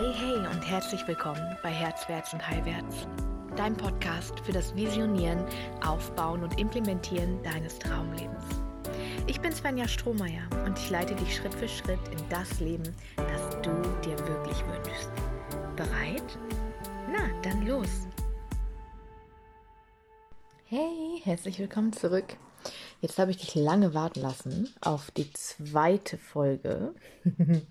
Hey, 0.00 0.14
hey 0.14 0.38
und 0.38 0.62
herzlich 0.62 1.06
willkommen 1.06 1.58
bei 1.62 1.68
Herzwärts 1.68 2.32
und 2.32 2.48
Heilwärts, 2.48 3.06
dein 3.54 3.76
Podcast 3.76 4.40
für 4.40 4.52
das 4.52 4.74
Visionieren, 4.74 5.44
Aufbauen 5.86 6.42
und 6.42 6.58
Implementieren 6.58 7.42
deines 7.42 7.78
Traumlebens. 7.78 8.44
Ich 9.26 9.42
bin 9.42 9.52
Svenja 9.52 9.86
Strohmeier 9.86 10.40
und 10.64 10.78
ich 10.78 10.88
leite 10.88 11.14
dich 11.16 11.36
Schritt 11.36 11.52
für 11.52 11.68
Schritt 11.68 11.98
in 12.10 12.28
das 12.30 12.60
Leben, 12.60 12.94
das 13.14 13.50
du 13.60 13.70
dir 14.02 14.18
wirklich 14.20 14.64
wünschst. 14.68 15.10
Bereit? 15.76 16.38
Na, 17.12 17.28
dann 17.42 17.66
los! 17.66 18.08
Hey, 20.64 21.20
herzlich 21.24 21.58
willkommen 21.58 21.92
zurück. 21.92 22.38
Jetzt 23.02 23.18
habe 23.18 23.32
ich 23.32 23.36
dich 23.36 23.54
lange 23.54 23.92
warten 23.92 24.22
lassen 24.22 24.74
auf 24.80 25.10
die 25.10 25.30
zweite 25.34 26.16
Folge 26.16 26.94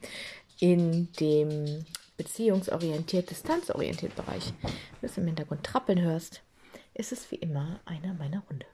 in 0.60 1.12
dem 1.14 1.86
beziehungsorientiert, 2.20 3.30
distanzorientiert 3.30 4.14
Bereich. 4.16 4.54
Wenn 5.00 5.10
du 5.10 5.22
im 5.22 5.28
Hintergrund 5.28 5.64
trappeln 5.64 6.02
hörst, 6.02 6.44
ist 6.94 7.14
es 7.14 7.32
wie 7.32 7.38
immer 7.38 7.80
einer 7.86 8.14
meiner 8.14 8.44
Hunde. 8.50 8.66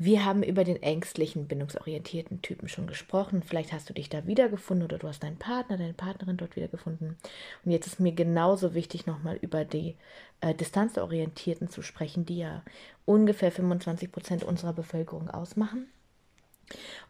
Wir 0.00 0.24
haben 0.24 0.44
über 0.44 0.62
den 0.62 0.80
ängstlichen, 0.80 1.48
bindungsorientierten 1.48 2.42
Typen 2.42 2.68
schon 2.68 2.86
gesprochen. 2.86 3.42
Vielleicht 3.42 3.72
hast 3.72 3.90
du 3.90 3.92
dich 3.94 4.08
da 4.08 4.24
wiedergefunden 4.28 4.84
oder 4.84 4.98
du 4.98 5.08
hast 5.08 5.24
deinen 5.24 5.40
Partner, 5.40 5.76
deine 5.76 5.94
Partnerin 5.94 6.36
dort 6.36 6.54
wiedergefunden. 6.54 7.16
Und 7.64 7.72
jetzt 7.72 7.88
ist 7.88 7.98
mir 7.98 8.12
genauso 8.12 8.74
wichtig, 8.74 9.06
nochmal 9.06 9.36
über 9.42 9.64
die 9.64 9.96
äh, 10.40 10.54
distanzorientierten 10.54 11.68
zu 11.68 11.82
sprechen, 11.82 12.24
die 12.24 12.38
ja 12.38 12.62
ungefähr 13.04 13.50
25 13.50 14.12
Prozent 14.12 14.44
unserer 14.44 14.72
Bevölkerung 14.72 15.28
ausmachen 15.28 15.88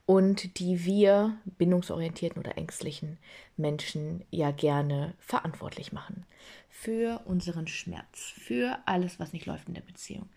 und 0.06 0.58
die 0.58 0.84
wir 0.84 1.36
bindungsorientierten 1.58 2.40
oder 2.40 2.56
ängstlichen 2.56 3.18
Menschen 3.56 4.24
ja 4.30 4.50
gerne 4.50 5.14
verantwortlich 5.18 5.92
machen 5.92 6.24
für 6.70 7.20
unseren 7.24 7.66
Schmerz, 7.66 8.32
für 8.38 8.78
alles, 8.86 9.18
was 9.18 9.32
nicht 9.32 9.46
läuft 9.46 9.68
in 9.68 9.74
der 9.74 9.82
Beziehung. 9.82 10.28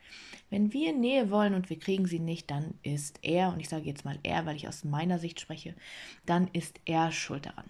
Wenn 0.50 0.74
wir 0.74 0.92
Nähe 0.92 1.30
wollen 1.30 1.54
und 1.54 1.70
wir 1.70 1.78
kriegen 1.78 2.08
sie 2.08 2.20
nicht, 2.20 2.50
dann 2.50 2.74
ist 2.84 3.20
er, 3.22 3.54
und 3.54 3.60
ich 3.60 3.70
sage 3.70 3.86
jetzt 3.86 4.06
mal 4.06 4.18
er, 4.24 4.46
weil 4.46 4.56
ich 4.56 4.68
aus 4.68 4.84
meiner 4.84 5.20
Sicht 5.20 5.40
spreche, 5.40 5.76
dann 6.26 6.50
ist 6.52 6.82
er 6.86 7.12
schuld 7.12 7.46
daran. 7.46 7.70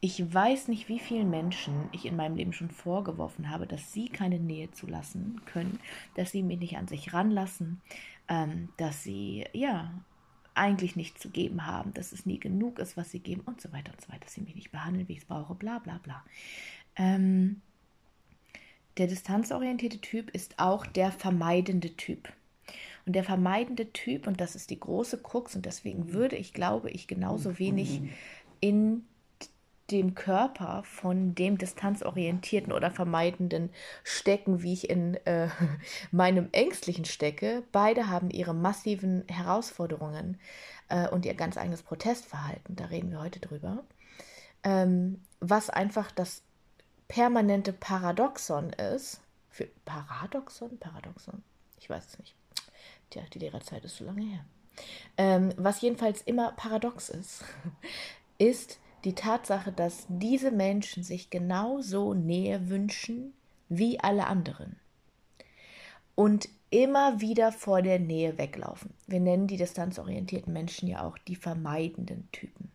Ich 0.00 0.34
weiß 0.34 0.66
nicht, 0.66 0.88
wie 0.88 0.98
vielen 0.98 1.30
Menschen 1.30 1.88
ich 1.92 2.04
in 2.04 2.16
meinem 2.16 2.36
Leben 2.36 2.52
schon 2.52 2.70
vorgeworfen 2.70 3.50
habe, 3.50 3.68
dass 3.68 3.92
sie 3.92 4.08
keine 4.08 4.40
Nähe 4.40 4.70
zulassen 4.72 5.40
können, 5.46 5.78
dass 6.16 6.32
sie 6.32 6.42
mich 6.42 6.58
nicht 6.58 6.76
an 6.76 6.88
sich 6.88 7.14
ranlassen, 7.14 7.80
ähm, 8.28 8.68
dass 8.78 9.04
sie 9.04 9.46
ja 9.52 9.92
eigentlich 10.54 10.96
nicht 10.96 11.20
zu 11.20 11.30
geben 11.30 11.66
haben, 11.66 11.94
dass 11.94 12.12
es 12.12 12.26
nie 12.26 12.38
genug 12.38 12.78
ist, 12.78 12.96
was 12.96 13.10
sie 13.10 13.20
geben 13.20 13.42
und 13.46 13.60
so 13.60 13.72
weiter 13.72 13.92
und 13.92 14.00
so 14.00 14.08
weiter, 14.08 14.24
dass 14.24 14.34
sie 14.34 14.42
mich 14.42 14.54
nicht 14.54 14.72
behandeln, 14.72 15.08
wie 15.08 15.14
ich 15.14 15.20
es 15.20 15.24
brauche, 15.24 15.54
bla 15.54 15.78
bla 15.78 15.98
bla. 16.02 16.24
Ähm, 16.96 17.60
der 18.98 19.06
distanzorientierte 19.06 20.00
Typ 20.00 20.30
ist 20.30 20.58
auch 20.58 20.86
der 20.86 21.12
vermeidende 21.12 21.96
Typ. 21.96 22.32
Und 23.06 23.14
der 23.14 23.24
vermeidende 23.24 23.92
Typ, 23.92 24.26
und 24.26 24.40
das 24.40 24.54
ist 24.54 24.70
die 24.70 24.78
große 24.78 25.18
Krux, 25.22 25.56
und 25.56 25.66
deswegen 25.66 26.12
würde 26.12 26.36
ich, 26.36 26.52
glaube 26.52 26.90
ich, 26.90 27.08
genauso 27.08 27.58
wenig 27.58 28.02
in 28.60 29.04
dem 29.90 30.14
Körper 30.14 30.82
von 30.84 31.34
dem 31.34 31.58
distanzorientierten 31.58 32.72
oder 32.72 32.90
vermeidenden 32.90 33.70
stecken, 34.04 34.62
wie 34.62 34.72
ich 34.72 34.88
in 34.88 35.14
äh, 35.26 35.48
meinem 36.10 36.48
ängstlichen 36.52 37.04
stecke. 37.04 37.62
Beide 37.72 38.08
haben 38.08 38.30
ihre 38.30 38.54
massiven 38.54 39.24
Herausforderungen 39.28 40.38
äh, 40.88 41.08
und 41.08 41.26
ihr 41.26 41.34
ganz 41.34 41.56
eigenes 41.56 41.82
Protestverhalten. 41.82 42.76
Da 42.76 42.86
reden 42.86 43.10
wir 43.10 43.20
heute 43.20 43.40
drüber. 43.40 43.84
Ähm, 44.64 45.20
was 45.40 45.70
einfach 45.70 46.10
das 46.12 46.42
permanente 47.08 47.72
Paradoxon 47.72 48.70
ist. 48.70 49.20
Für 49.50 49.66
Paradoxon? 49.84 50.78
Paradoxon? 50.78 51.42
Ich 51.78 51.90
weiß 51.90 52.06
es 52.06 52.18
nicht. 52.18 52.34
Tja, 53.10 53.22
die 53.34 53.38
Lehrerzeit 53.40 53.84
ist 53.84 53.96
so 53.96 54.04
lange 54.04 54.22
her. 54.22 54.44
Ähm, 55.18 55.52
was 55.58 55.82
jedenfalls 55.82 56.22
immer 56.22 56.52
paradox 56.52 57.10
ist, 57.10 57.44
ist, 58.38 58.78
die 59.04 59.14
Tatsache, 59.14 59.72
dass 59.72 60.06
diese 60.08 60.50
Menschen 60.50 61.02
sich 61.02 61.30
genauso 61.30 62.14
Nähe 62.14 62.68
wünschen 62.68 63.32
wie 63.68 63.98
alle 64.00 64.26
anderen 64.26 64.76
und 66.14 66.48
immer 66.70 67.20
wieder 67.20 67.52
vor 67.52 67.82
der 67.82 67.98
Nähe 67.98 68.38
weglaufen. 68.38 68.94
Wir 69.06 69.20
nennen 69.20 69.46
die 69.46 69.56
distanzorientierten 69.56 70.52
Menschen 70.52 70.88
ja 70.88 71.02
auch 71.02 71.18
die 71.18 71.36
vermeidenden 71.36 72.28
Typen. 72.32 72.70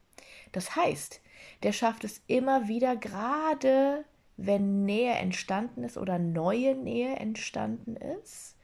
Das 0.51 0.75
heißt, 0.75 1.21
der 1.63 1.71
schafft 1.71 2.03
es 2.03 2.21
immer 2.27 2.67
wieder, 2.67 2.95
gerade 2.95 4.05
wenn 4.37 4.85
Nähe 4.85 5.13
entstanden 5.13 5.83
ist 5.83 5.97
oder 5.97 6.19
neue 6.19 6.75
Nähe 6.75 7.15
entstanden 7.15 7.95
ist, 7.95 8.55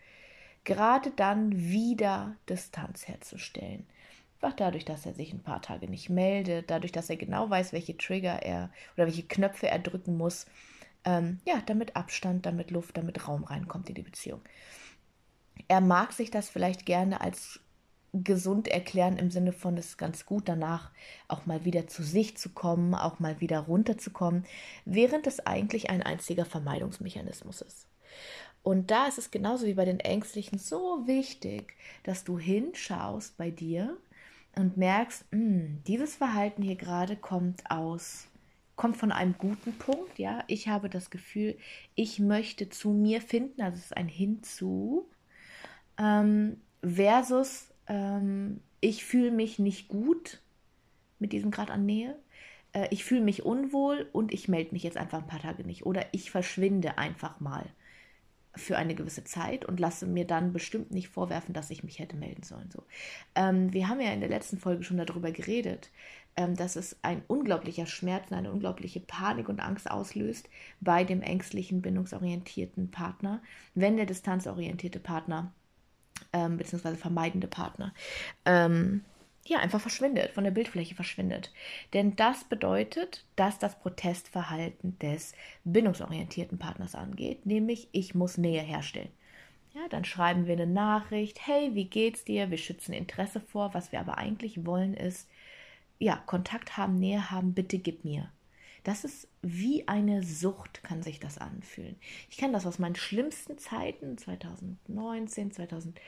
gerade 0.63 1.11
dann 1.11 1.57
wieder 1.57 2.35
Distanz 2.47 3.07
herzustellen. 3.07 3.87
Einfach 4.43 4.57
dadurch, 4.57 4.83
dass 4.83 5.05
er 5.05 5.13
sich 5.13 5.31
ein 5.31 5.41
paar 5.41 5.61
Tage 5.61 5.87
nicht 5.87 6.09
meldet, 6.09 6.69
dadurch, 6.69 6.91
dass 6.91 7.09
er 7.09 7.15
genau 7.15 7.49
weiß, 7.49 7.71
welche 7.71 7.95
Trigger 7.95 8.43
er 8.43 8.71
oder 8.97 9.05
welche 9.05 9.23
Knöpfe 9.23 9.69
er 9.69 9.79
drücken 9.79 10.17
muss. 10.17 10.47
Ähm, 11.05 11.39
ja, 11.45 11.61
damit 11.65 11.95
Abstand, 11.95 12.45
damit 12.45 12.69
Luft, 12.69 12.97
damit 12.97 13.25
Raum 13.25 13.45
reinkommt 13.45 13.87
in 13.87 13.95
die 13.95 14.01
Beziehung. 14.01 14.41
Er 15.69 15.79
mag 15.79 16.11
sich 16.11 16.29
das 16.29 16.49
vielleicht 16.49 16.85
gerne 16.85 17.21
als 17.21 17.61
gesund 18.11 18.67
erklären 18.67 19.15
im 19.15 19.31
Sinne 19.31 19.53
von, 19.53 19.77
es 19.77 19.91
ist 19.91 19.97
ganz 19.97 20.25
gut 20.25 20.49
danach 20.49 20.91
auch 21.29 21.45
mal 21.45 21.63
wieder 21.63 21.87
zu 21.87 22.03
sich 22.03 22.35
zu 22.35 22.49
kommen, 22.49 22.95
auch 22.95 23.19
mal 23.19 23.39
wieder 23.39 23.59
runterzukommen, 23.59 24.45
während 24.83 25.25
es 25.25 25.39
eigentlich 25.47 25.89
ein 25.89 26.03
einziger 26.03 26.43
Vermeidungsmechanismus 26.43 27.61
ist. 27.61 27.87
Und 28.61 28.91
da 28.91 29.07
ist 29.07 29.17
es 29.17 29.29
genauso 29.29 29.65
wie 29.67 29.73
bei 29.73 29.85
den 29.85 29.99
Ängstlichen 29.99 30.57
so 30.57 31.05
wichtig, 31.05 31.75
dass 32.03 32.23
du 32.23 32.39
hinschaust 32.39 33.37
bei 33.37 33.51
dir, 33.51 33.97
und 34.55 34.77
merkst, 34.77 35.25
mh, 35.31 35.39
hm, 35.39 35.83
dieses 35.87 36.15
Verhalten 36.15 36.61
hier 36.61 36.75
gerade 36.75 37.15
kommt 37.15 37.69
aus, 37.69 38.27
kommt 38.75 38.97
von 38.97 39.11
einem 39.11 39.35
guten 39.37 39.73
Punkt, 39.73 40.19
ja. 40.19 40.43
Ich 40.47 40.67
habe 40.67 40.89
das 40.89 41.09
Gefühl, 41.09 41.57
ich 41.95 42.19
möchte 42.19 42.69
zu 42.69 42.91
mir 42.91 43.21
finden, 43.21 43.61
also 43.61 43.77
es 43.77 43.85
ist 43.85 43.97
ein 43.97 44.07
Hinzu, 44.07 45.09
ähm, 45.97 46.61
versus 46.81 47.73
ähm, 47.87 48.61
ich 48.81 49.05
fühle 49.05 49.31
mich 49.31 49.59
nicht 49.59 49.87
gut 49.87 50.41
mit 51.19 51.33
diesem 51.33 51.51
Grad 51.51 51.71
an 51.71 51.85
Nähe. 51.85 52.17
Äh, 52.73 52.87
ich 52.91 53.03
fühle 53.03 53.21
mich 53.21 53.43
unwohl 53.43 54.09
und 54.11 54.33
ich 54.33 54.47
melde 54.47 54.73
mich 54.73 54.83
jetzt 54.83 54.97
einfach 54.97 55.19
ein 55.19 55.27
paar 55.27 55.41
Tage 55.41 55.63
nicht. 55.63 55.85
Oder 55.85 56.05
ich 56.11 56.31
verschwinde 56.31 56.97
einfach 56.97 57.39
mal 57.39 57.65
für 58.55 58.77
eine 58.77 58.95
gewisse 58.95 59.23
Zeit 59.23 59.65
und 59.65 59.79
lasse 59.79 60.05
mir 60.05 60.25
dann 60.25 60.53
bestimmt 60.53 60.91
nicht 60.91 61.07
vorwerfen, 61.07 61.53
dass 61.53 61.71
ich 61.71 61.83
mich 61.83 61.99
hätte 61.99 62.15
melden 62.15 62.43
sollen. 62.43 62.69
So. 62.71 62.83
Ähm, 63.35 63.73
wir 63.73 63.87
haben 63.87 63.99
ja 63.99 64.11
in 64.11 64.19
der 64.19 64.29
letzten 64.29 64.57
Folge 64.57 64.83
schon 64.83 64.97
darüber 64.97 65.31
geredet, 65.31 65.89
ähm, 66.35 66.55
dass 66.55 66.75
es 66.75 66.97
ein 67.01 67.23
unglaublicher 67.27 67.85
Schmerz 67.85 68.29
und 68.29 68.37
eine 68.37 68.51
unglaubliche 68.51 68.99
Panik 68.99 69.49
und 69.49 69.59
Angst 69.59 69.89
auslöst 69.89 70.49
bei 70.81 71.03
dem 71.03 71.21
ängstlichen, 71.21 71.81
bindungsorientierten 71.81 72.91
Partner, 72.91 73.41
wenn 73.73 73.97
der 73.97 74.05
distanzorientierte 74.05 74.99
Partner 74.99 75.51
ähm, 76.31 76.57
beziehungsweise 76.57 76.97
vermeidende 76.97 77.47
Partner 77.47 77.93
ähm, 78.45 79.03
ja, 79.45 79.59
einfach 79.59 79.81
verschwindet, 79.81 80.31
von 80.31 80.43
der 80.43 80.51
Bildfläche 80.51 80.95
verschwindet. 80.95 81.51
Denn 81.93 82.15
das 82.15 82.45
bedeutet, 82.45 83.25
dass 83.35 83.59
das 83.59 83.77
Protestverhalten 83.79 84.97
des 84.99 85.33
bindungsorientierten 85.65 86.57
Partners 86.57 86.95
angeht, 86.95 87.45
nämlich 87.45 87.89
ich 87.91 88.15
muss 88.15 88.37
Nähe 88.37 88.61
herstellen. 88.61 89.11
Ja, 89.73 89.87
dann 89.89 90.05
schreiben 90.05 90.45
wir 90.45 90.53
eine 90.53 90.67
Nachricht, 90.67 91.47
hey, 91.47 91.71
wie 91.73 91.85
geht's 91.85 92.23
dir? 92.23 92.51
Wir 92.51 92.59
schützen 92.59 92.93
Interesse 92.93 93.41
vor. 93.41 93.73
Was 93.73 93.91
wir 93.91 93.99
aber 93.99 94.19
eigentlich 94.19 94.67
wollen 94.67 94.93
ist, 94.93 95.27
ja, 95.97 96.17
Kontakt 96.17 96.77
haben, 96.77 96.99
Nähe 96.99 97.31
haben, 97.31 97.53
bitte 97.53 97.79
gib 97.79 98.05
mir. 98.05 98.29
Das 98.83 99.03
ist 99.03 99.27
wie 99.41 99.87
eine 99.87 100.23
Sucht, 100.23 100.83
kann 100.83 101.01
sich 101.01 101.19
das 101.19 101.37
anfühlen. 101.37 101.95
Ich 102.29 102.37
kenne 102.37 102.53
das 102.53 102.65
aus 102.65 102.79
meinen 102.79 102.95
schlimmsten 102.95 103.57
Zeiten, 103.57 104.17
2019, 104.17 105.51
2020. 105.51 106.01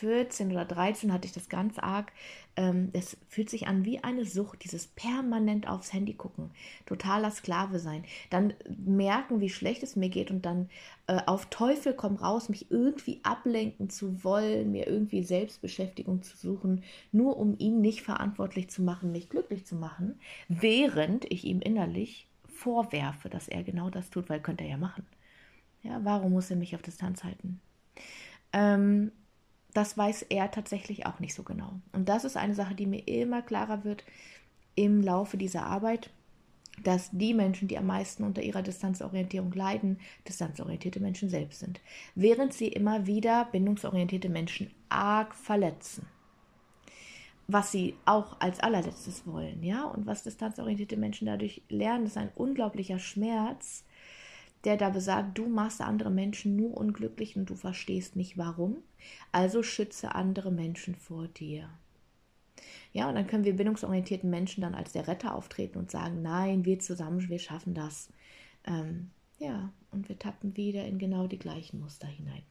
14 0.00 0.52
oder 0.52 0.66
13 0.66 1.12
hatte 1.12 1.26
ich 1.26 1.32
das 1.32 1.48
ganz 1.48 1.78
arg. 1.78 2.12
Ähm, 2.54 2.90
es 2.92 3.16
fühlt 3.28 3.48
sich 3.48 3.66
an 3.66 3.86
wie 3.86 4.04
eine 4.04 4.26
Sucht, 4.26 4.62
dieses 4.62 4.86
permanent 4.88 5.68
aufs 5.68 5.92
Handy 5.92 6.12
gucken, 6.12 6.50
totaler 6.84 7.30
Sklave 7.30 7.78
sein. 7.78 8.04
Dann 8.28 8.52
merken, 8.68 9.40
wie 9.40 9.48
schlecht 9.48 9.82
es 9.82 9.96
mir 9.96 10.10
geht 10.10 10.30
und 10.30 10.44
dann 10.44 10.68
äh, 11.06 11.20
auf 11.26 11.46
Teufel 11.46 11.94
komm 11.94 12.16
raus, 12.16 12.50
mich 12.50 12.70
irgendwie 12.70 13.20
ablenken 13.22 13.88
zu 13.88 14.22
wollen, 14.22 14.72
mir 14.72 14.86
irgendwie 14.86 15.22
Selbstbeschäftigung 15.22 16.22
zu 16.22 16.36
suchen, 16.36 16.82
nur 17.10 17.38
um 17.38 17.56
ihn 17.58 17.80
nicht 17.80 18.02
verantwortlich 18.02 18.68
zu 18.68 18.82
machen, 18.82 19.12
mich 19.12 19.30
glücklich 19.30 19.64
zu 19.64 19.76
machen, 19.76 20.20
während 20.48 21.30
ich 21.32 21.44
ihm 21.44 21.60
innerlich 21.60 22.28
vorwerfe, 22.46 23.30
dass 23.30 23.48
er 23.48 23.62
genau 23.62 23.88
das 23.88 24.10
tut, 24.10 24.28
weil 24.28 24.40
könnte 24.40 24.64
er 24.64 24.70
ja 24.70 24.76
machen. 24.76 25.06
Ja, 25.82 26.00
warum 26.02 26.32
muss 26.32 26.50
er 26.50 26.56
mich 26.56 26.74
auf 26.74 26.82
Distanz 26.82 27.24
halten? 27.24 27.60
Ähm, 28.52 29.12
das 29.76 29.98
weiß 29.98 30.22
er 30.30 30.50
tatsächlich 30.50 31.06
auch 31.06 31.20
nicht 31.20 31.34
so 31.34 31.42
genau. 31.42 31.72
Und 31.92 32.08
das 32.08 32.24
ist 32.24 32.36
eine 32.36 32.54
Sache, 32.54 32.74
die 32.74 32.86
mir 32.86 33.06
immer 33.06 33.42
klarer 33.42 33.84
wird 33.84 34.04
im 34.74 35.02
Laufe 35.02 35.36
dieser 35.36 35.64
Arbeit. 35.64 36.10
dass 36.82 37.10
die 37.12 37.34
Menschen, 37.34 37.68
die 37.68 37.78
am 37.78 37.86
meisten 37.86 38.24
unter 38.24 38.42
ihrer 38.42 38.62
Distanzorientierung 38.62 39.52
leiden, 39.52 39.98
distanzorientierte 40.28 41.00
Menschen 41.00 41.28
selbst 41.28 41.60
sind, 41.60 41.80
während 42.14 42.52
sie 42.52 42.68
immer 42.68 43.06
wieder 43.06 43.46
bindungsorientierte 43.46 44.28
Menschen 44.28 44.70
arg 44.88 45.34
verletzen. 45.34 46.06
Was 47.48 47.70
sie 47.70 47.94
auch 48.04 48.40
als 48.40 48.58
allerletztes 48.60 49.26
wollen, 49.26 49.62
ja, 49.62 49.84
und 49.84 50.06
was 50.06 50.24
distanzorientierte 50.24 50.96
Menschen 50.96 51.26
dadurch 51.26 51.62
lernen, 51.68 52.06
ist 52.06 52.16
ein 52.16 52.32
unglaublicher 52.34 52.98
Schmerz, 52.98 53.84
der 54.66 54.76
da 54.76 54.90
besagt, 54.90 55.38
du 55.38 55.46
machst 55.46 55.80
andere 55.80 56.10
Menschen 56.10 56.56
nur 56.56 56.76
unglücklich 56.76 57.36
und 57.36 57.48
du 57.48 57.54
verstehst 57.54 58.16
nicht 58.16 58.36
warum, 58.36 58.78
also 59.32 59.62
schütze 59.62 60.14
andere 60.14 60.50
Menschen 60.50 60.96
vor 60.96 61.28
dir. 61.28 61.70
Ja, 62.92 63.08
und 63.08 63.14
dann 63.14 63.26
können 63.26 63.44
wir 63.44 63.54
bindungsorientierten 63.54 64.28
Menschen 64.28 64.62
dann 64.62 64.74
als 64.74 64.92
der 64.92 65.06
Retter 65.06 65.34
auftreten 65.34 65.78
und 65.78 65.90
sagen, 65.90 66.20
nein, 66.22 66.64
wir 66.64 66.80
zusammen, 66.80 67.28
wir 67.28 67.38
schaffen 67.38 67.74
das. 67.74 68.08
Ähm, 68.66 69.10
ja, 69.38 69.72
und 69.92 70.08
wir 70.08 70.18
tappen 70.18 70.56
wieder 70.56 70.84
in 70.84 70.98
genau 70.98 71.26
die 71.26 71.38
gleichen 71.38 71.78
Muster 71.78 72.08
hinein. 72.08 72.42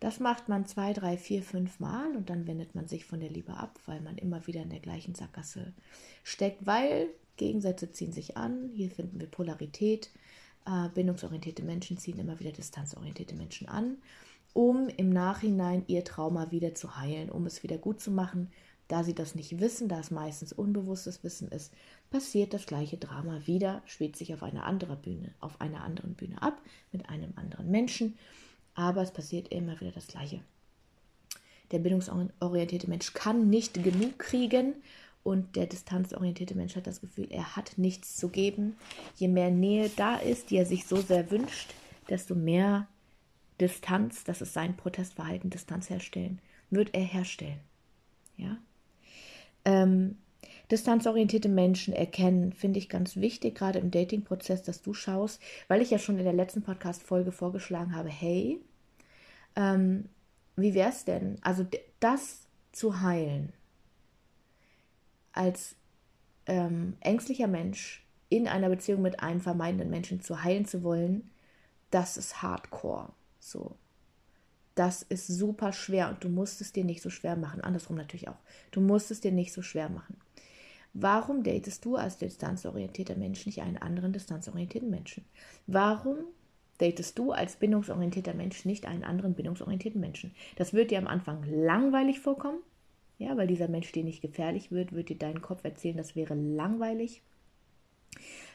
Das 0.00 0.20
macht 0.20 0.48
man 0.48 0.66
zwei, 0.66 0.92
drei, 0.92 1.16
vier, 1.16 1.42
fünf 1.42 1.80
Mal 1.80 2.16
und 2.16 2.30
dann 2.30 2.46
wendet 2.46 2.74
man 2.74 2.86
sich 2.86 3.04
von 3.04 3.20
der 3.20 3.30
Liebe 3.30 3.54
ab, 3.54 3.78
weil 3.86 4.00
man 4.00 4.18
immer 4.18 4.46
wieder 4.46 4.62
in 4.62 4.70
der 4.70 4.80
gleichen 4.80 5.14
Sackgasse 5.14 5.72
steckt, 6.22 6.66
weil 6.66 7.08
Gegensätze 7.36 7.92
ziehen 7.92 8.12
sich 8.12 8.36
an. 8.36 8.70
Hier 8.74 8.90
finden 8.90 9.20
wir 9.20 9.26
Polarität. 9.26 10.10
Äh, 10.66 10.88
bindungsorientierte 10.94 11.62
Menschen 11.62 11.96
ziehen 11.96 12.18
immer 12.18 12.40
wieder 12.40 12.50
distanzorientierte 12.50 13.36
Menschen 13.36 13.68
an, 13.68 13.98
um 14.52 14.88
im 14.88 15.10
Nachhinein 15.10 15.84
ihr 15.86 16.04
Trauma 16.04 16.50
wieder 16.50 16.74
zu 16.74 16.96
heilen, 16.96 17.30
um 17.30 17.46
es 17.46 17.62
wieder 17.62 17.78
gut 17.78 18.00
zu 18.00 18.10
machen. 18.10 18.50
Da 18.88 19.04
sie 19.04 19.14
das 19.14 19.34
nicht 19.34 19.60
wissen, 19.60 19.88
da 19.88 19.98
es 20.00 20.10
meistens 20.10 20.52
unbewusstes 20.52 21.22
Wissen 21.24 21.48
ist, 21.48 21.72
passiert 22.10 22.54
das 22.54 22.66
gleiche 22.66 22.96
Drama 22.96 23.46
wieder, 23.46 23.82
spielt 23.84 24.16
sich 24.16 24.32
auf 24.32 24.42
einer 24.42 24.64
anderen 24.64 25.00
Bühne, 25.00 25.34
auf 25.40 25.60
einer 25.60 25.82
anderen 25.82 26.14
Bühne 26.14 26.40
ab, 26.40 26.60
mit 26.92 27.08
einem 27.08 27.32
anderen 27.36 27.70
Menschen, 27.70 28.16
aber 28.74 29.02
es 29.02 29.12
passiert 29.12 29.48
immer 29.48 29.80
wieder 29.80 29.92
das 29.92 30.06
Gleiche. 30.06 30.40
Der 31.72 31.80
bindungsorientierte 31.80 32.88
Mensch 32.88 33.12
kann 33.12 33.50
nicht 33.50 33.82
genug 33.82 34.18
kriegen 34.20 34.74
und 35.26 35.56
der 35.56 35.66
distanzorientierte 35.66 36.54
Mensch 36.54 36.76
hat 36.76 36.86
das 36.86 37.00
Gefühl, 37.00 37.26
er 37.30 37.56
hat 37.56 37.78
nichts 37.78 38.16
zu 38.16 38.28
geben. 38.28 38.76
Je 39.16 39.26
mehr 39.26 39.50
Nähe 39.50 39.90
da 39.96 40.14
ist, 40.18 40.50
die 40.50 40.56
er 40.56 40.66
sich 40.66 40.86
so 40.86 40.98
sehr 40.98 41.32
wünscht, 41.32 41.74
desto 42.08 42.36
mehr 42.36 42.86
Distanz, 43.60 44.22
das 44.22 44.40
ist 44.40 44.52
sein 44.52 44.76
Protestverhalten, 44.76 45.50
Distanz 45.50 45.90
herstellen, 45.90 46.38
wird 46.70 46.94
er 46.94 47.02
herstellen. 47.02 47.58
Ja? 48.36 48.56
Ähm, 49.64 50.16
distanzorientierte 50.70 51.48
Menschen 51.48 51.92
erkennen, 51.92 52.52
finde 52.52 52.78
ich 52.78 52.88
ganz 52.88 53.16
wichtig, 53.16 53.56
gerade 53.56 53.80
im 53.80 53.90
Dating-Prozess, 53.90 54.62
dass 54.62 54.80
du 54.80 54.94
schaust, 54.94 55.42
weil 55.66 55.82
ich 55.82 55.90
ja 55.90 55.98
schon 55.98 56.18
in 56.18 56.24
der 56.24 56.34
letzten 56.34 56.62
Podcast-Folge 56.62 57.32
vorgeschlagen 57.32 57.96
habe, 57.96 58.10
hey, 58.10 58.60
ähm, 59.56 60.04
wie 60.54 60.74
wäre 60.74 60.90
es 60.90 61.04
denn? 61.04 61.38
Also 61.42 61.66
das 61.98 62.46
zu 62.70 63.00
heilen, 63.00 63.52
als 65.36 65.76
ähm, 66.46 66.96
ängstlicher 67.00 67.46
Mensch 67.48 68.04
in 68.28 68.48
einer 68.48 68.68
Beziehung 68.68 69.02
mit 69.02 69.20
einem 69.20 69.40
vermeidenden 69.40 69.90
Menschen 69.90 70.20
zu 70.20 70.42
heilen 70.42 70.64
zu 70.64 70.82
wollen, 70.82 71.30
das 71.90 72.16
ist 72.16 72.42
hardcore. 72.42 73.10
So. 73.38 73.76
Das 74.74 75.02
ist 75.02 75.26
super 75.26 75.72
schwer 75.72 76.10
und 76.10 76.22
du 76.22 76.28
musst 76.28 76.60
es 76.60 76.72
dir 76.72 76.84
nicht 76.84 77.02
so 77.02 77.08
schwer 77.08 77.36
machen. 77.36 77.62
Andersrum 77.62 77.96
natürlich 77.96 78.28
auch. 78.28 78.38
Du 78.72 78.80
musst 78.80 79.10
es 79.10 79.20
dir 79.20 79.32
nicht 79.32 79.52
so 79.52 79.62
schwer 79.62 79.88
machen. 79.88 80.16
Warum 80.92 81.42
datest 81.42 81.84
du 81.84 81.96
als 81.96 82.18
distanzorientierter 82.18 83.16
Mensch 83.16 83.46
nicht 83.46 83.60
einen 83.60 83.76
anderen 83.76 84.12
distanzorientierten 84.12 84.90
Menschen? 84.90 85.24
Warum 85.66 86.16
datest 86.78 87.18
du 87.18 87.32
als 87.32 87.56
bindungsorientierter 87.56 88.34
Mensch 88.34 88.64
nicht 88.64 88.86
einen 88.86 89.04
anderen 89.04 89.34
bindungsorientierten 89.34 90.00
Menschen? 90.00 90.34
Das 90.56 90.72
wird 90.72 90.90
dir 90.90 90.98
am 90.98 91.06
Anfang 91.06 91.44
langweilig 91.44 92.20
vorkommen, 92.20 92.60
ja, 93.18 93.36
weil 93.36 93.46
dieser 93.46 93.68
Mensch 93.68 93.92
dir 93.92 94.04
nicht 94.04 94.22
gefährlich 94.22 94.70
wird, 94.70 94.92
wird 94.92 95.08
dir 95.08 95.16
dein 95.16 95.40
Kopf 95.40 95.64
erzählen, 95.64 95.96
das 95.96 96.16
wäre 96.16 96.34
langweilig. 96.34 97.22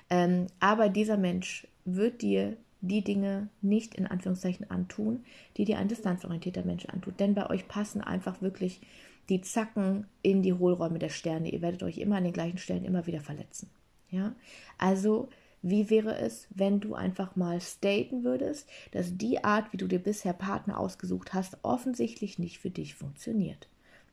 Ähm, 0.10 0.48
aber 0.60 0.90
dieser 0.90 1.18
Mensch 1.18 1.68
wird 1.86 2.22
dir 2.22 2.58
die 2.82 3.04
Dinge 3.04 3.50
nicht 3.62 3.96
in 3.96 4.08
Anführungszeichen 4.08 4.70
antun, 4.70 5.24
die 5.58 5.66
dir 5.66 5.78
ein 5.78 5.88
distanzorientierter 5.88 6.64
Mensch 6.64 6.86
antut. 6.86 7.20
Denn 7.20 7.36
bei 7.36 7.50
euch 7.50 7.68
passen 7.68 8.02
einfach 8.02 8.42
wirklich 8.42 8.82
die 9.30 9.42
Zacken 9.42 10.08
in 10.24 10.42
die 10.42 10.54
Hohlräume 10.54 11.00
der 11.00 11.10
Sterne. 11.10 11.50
Ihr 11.50 11.62
werdet 11.62 11.84
euch 11.84 12.00
immer 12.00 12.18
an 12.18 12.24
den 12.24 12.34
gleichen 12.34 12.58
Stellen 12.58 12.86
immer 12.86 13.08
wieder 13.08 13.22
verletzen. 13.22 13.70
Ja, 14.10 14.36
also 14.78 15.30
wie 15.62 15.90
wäre 15.90 16.18
es, 16.18 16.48
wenn 16.50 16.80
du 16.80 16.96
einfach 16.96 17.36
mal 17.36 17.62
staten 17.62 18.24
würdest, 18.24 18.68
dass 18.92 19.16
die 19.16 19.44
Art, 19.44 19.72
wie 19.72 19.78
du 19.78 19.88
dir 19.88 20.00
bisher 20.00 20.34
Partner 20.34 20.80
ausgesucht 20.80 21.34
hast, 21.34 21.60
offensichtlich 21.62 22.40
nicht 22.40 22.58
für 22.58 22.72
dich 22.72 22.96
funktioniert? 22.96 23.70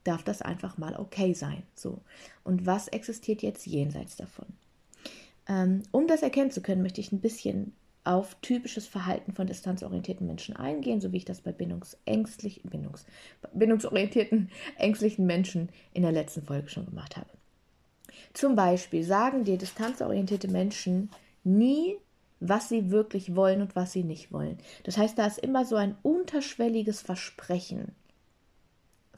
Darf 0.09 0.25
das 0.25 0.43
einfach 0.43 0.79
mal 0.79 0.97
okay 0.97 1.35
sein. 1.35 1.63
So. 1.75 2.01
Und 2.43 2.67
was 2.67 2.89
existiert 2.89 3.43
jetzt 3.43 3.67
jenseits 3.67 4.17
davon? 4.17 4.47
Ähm, 5.47 5.83
um 5.93 6.07
das 6.07 6.23
erkennen 6.23 6.51
zu 6.51 6.63
können, 6.63 6.83
möchte 6.83 7.01
ich 7.01 7.13
ein 7.13 7.21
bisschen 7.21 7.73
auf 8.05 8.37
typisches 8.41 8.87
Verhalten 8.87 9.35
von 9.35 9.47
distanzorientierten 9.47 10.27
Menschen 10.27 10.57
eingehen, 10.57 11.03
so 11.03 11.13
wie 11.13 11.19
ich 11.19 11.27
das 11.27 11.43
bei 11.43 11.53
bindungsängstlich, 11.53 12.63
Bindungs, 12.65 13.05
bindungsorientierten, 13.53 14.51
ängstlichen 14.79 15.27
Menschen 15.27 15.69
in 15.93 16.03
der 16.03 16.13
letzten 16.13 16.43
Folge 16.43 16.71
schon 16.71 16.87
gemacht 16.87 17.19
habe. 17.19 17.29
Zum 18.33 18.57
Beispiel 18.57 19.05
sagen 19.05 19.45
dir 19.45 19.59
distanzorientierte 19.59 20.49
Menschen 20.49 21.11
nie, 21.45 21.97
was 22.41 22.71
sie 22.71 22.91
wirklich 22.91 23.37
wollen 23.37 23.61
und 23.61 23.77
was 23.77 23.93
sie 23.93 24.05
nicht 24.05 24.33
wollen. 24.33 24.59
Das 24.85 24.97
heißt, 24.97 25.19
da 25.19 25.27
ist 25.27 25.39
immer 25.39 25.67
so 25.67 25.77
ein 25.77 25.97
unterschwelliges 26.03 27.03
Versprechen 27.03 27.95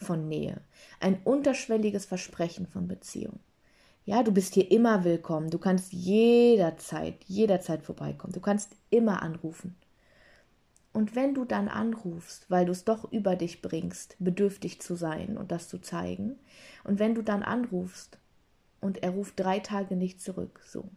von 0.01 0.29
Nähe, 0.29 0.61
ein 0.99 1.21
unterschwelliges 1.25 2.07
Versprechen 2.07 2.67
von 2.67 2.89
Beziehung. 2.89 3.41
Ja, 4.05 4.23
du 4.23 4.33
bist 4.33 4.55
hier 4.55 4.71
immer 4.71 5.05
willkommen. 5.05 5.51
Du 5.51 5.59
kannst 5.59 5.93
jederzeit, 5.93 7.23
jederzeit 7.27 7.83
vorbeikommen. 7.83 8.33
Du 8.33 8.41
kannst 8.41 8.71
immer 8.89 9.23
anrufen. 9.23 9.77
Und 10.93 11.15
wenn 11.15 11.35
du 11.35 11.45
dann 11.45 11.69
anrufst, 11.69 12.51
weil 12.51 12.67
du 12.67 12.73
es 12.73 12.85
doch 12.85 13.13
über 13.13 13.37
dich 13.37 13.63
bringst, 13.63 14.17
bedürftig 14.19 14.81
zu 14.81 14.97
sein 14.97 15.37
und 15.37 15.53
das 15.53 15.69
zu 15.69 15.79
zeigen, 15.79 16.39
und 16.83 16.99
wenn 16.99 17.15
du 17.15 17.23
dann 17.23 17.43
anrufst 17.43 18.19
und 18.81 19.03
er 19.03 19.11
ruft 19.11 19.39
drei 19.39 19.59
Tage 19.59 19.97
nicht 19.97 20.21
zurück, 20.21 20.61
so, 20.65 20.89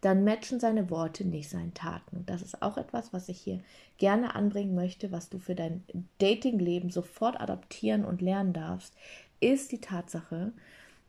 dann 0.00 0.24
matchen 0.24 0.60
seine 0.60 0.90
Worte 0.90 1.24
nicht 1.24 1.48
seinen 1.48 1.74
Taten. 1.74 2.18
Und 2.18 2.30
das 2.30 2.42
ist 2.42 2.62
auch 2.62 2.76
etwas, 2.76 3.12
was 3.12 3.28
ich 3.28 3.40
hier 3.40 3.60
gerne 3.98 4.34
anbringen 4.34 4.74
möchte, 4.74 5.12
was 5.12 5.28
du 5.28 5.38
für 5.38 5.54
dein 5.54 5.84
Datingleben 6.18 6.90
sofort 6.90 7.40
adaptieren 7.40 8.04
und 8.04 8.22
lernen 8.22 8.52
darfst, 8.52 8.94
ist 9.40 9.72
die 9.72 9.80
Tatsache, 9.80 10.52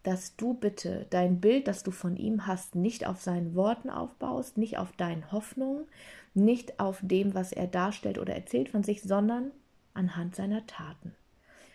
dass 0.04 0.36
du 0.36 0.54
bitte 0.54 1.06
dein 1.10 1.40
Bild, 1.40 1.68
das 1.68 1.84
du 1.84 1.92
von 1.92 2.18
ihm 2.18 2.48
hast, 2.48 2.76
nicht 2.76 3.06
auf 3.06 3.22
seinen 3.22 3.56
Worten 3.56 3.90
aufbaust, 3.90 4.58
nicht 4.58 4.78
auf 4.78 4.92
deinen 4.94 5.32
Hoffnungen, 5.32 5.86
nicht 6.34 6.80
auf 6.80 7.00
dem, 7.02 7.34
was 7.34 7.52
er 7.52 7.68
darstellt 7.68 8.18
oder 8.18 8.34
erzählt 8.34 8.70
von 8.70 8.84
sich, 8.84 9.04
sondern 9.04 9.52
anhand 9.94 10.36
seiner 10.36 10.66
Taten. 10.66 11.14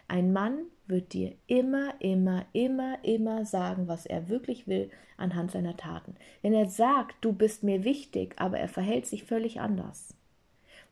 Ein 0.09 0.33
Mann 0.33 0.59
wird 0.87 1.13
dir 1.13 1.35
immer, 1.47 1.95
immer, 2.01 2.47
immer, 2.53 2.99
immer 3.05 3.45
sagen, 3.45 3.89
was 3.89 4.07
er 4.07 4.29
wirklich 4.29 4.67
will 4.67 4.91
anhand 5.17 5.51
seiner 5.51 5.77
Taten. 5.77 6.15
Wenn 6.43 6.53
er 6.53 6.69
sagt, 6.69 7.17
du 7.23 7.33
bist 7.33 7.63
mir 7.63 7.85
wichtig, 7.85 8.35
aber 8.37 8.59
er 8.59 8.69
verhält 8.69 9.07
sich 9.07 9.25
völlig 9.25 9.61
anders, 9.61 10.15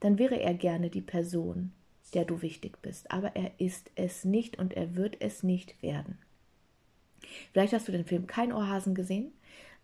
dann 0.01 0.19
wäre 0.19 0.41
er 0.41 0.55
gerne 0.55 0.91
die 0.91 1.01
Person, 1.01 1.73
der 2.13 2.25
du 2.25 2.43
wichtig 2.43 2.81
bist. 2.83 3.11
Aber 3.11 3.37
er 3.37 3.53
ist 3.59 3.91
es 3.95 4.25
nicht 4.25 4.59
und 4.59 4.75
er 4.75 4.97
wird 4.97 5.17
es 5.21 5.43
nicht 5.43 5.81
werden. 5.83 6.19
Vielleicht 7.53 7.73
hast 7.73 7.89
du 7.89 7.93
den 7.93 8.05
Film 8.05 8.27
Kein 8.27 8.53
Ohrhasen 8.53 8.95
gesehen. 8.95 9.33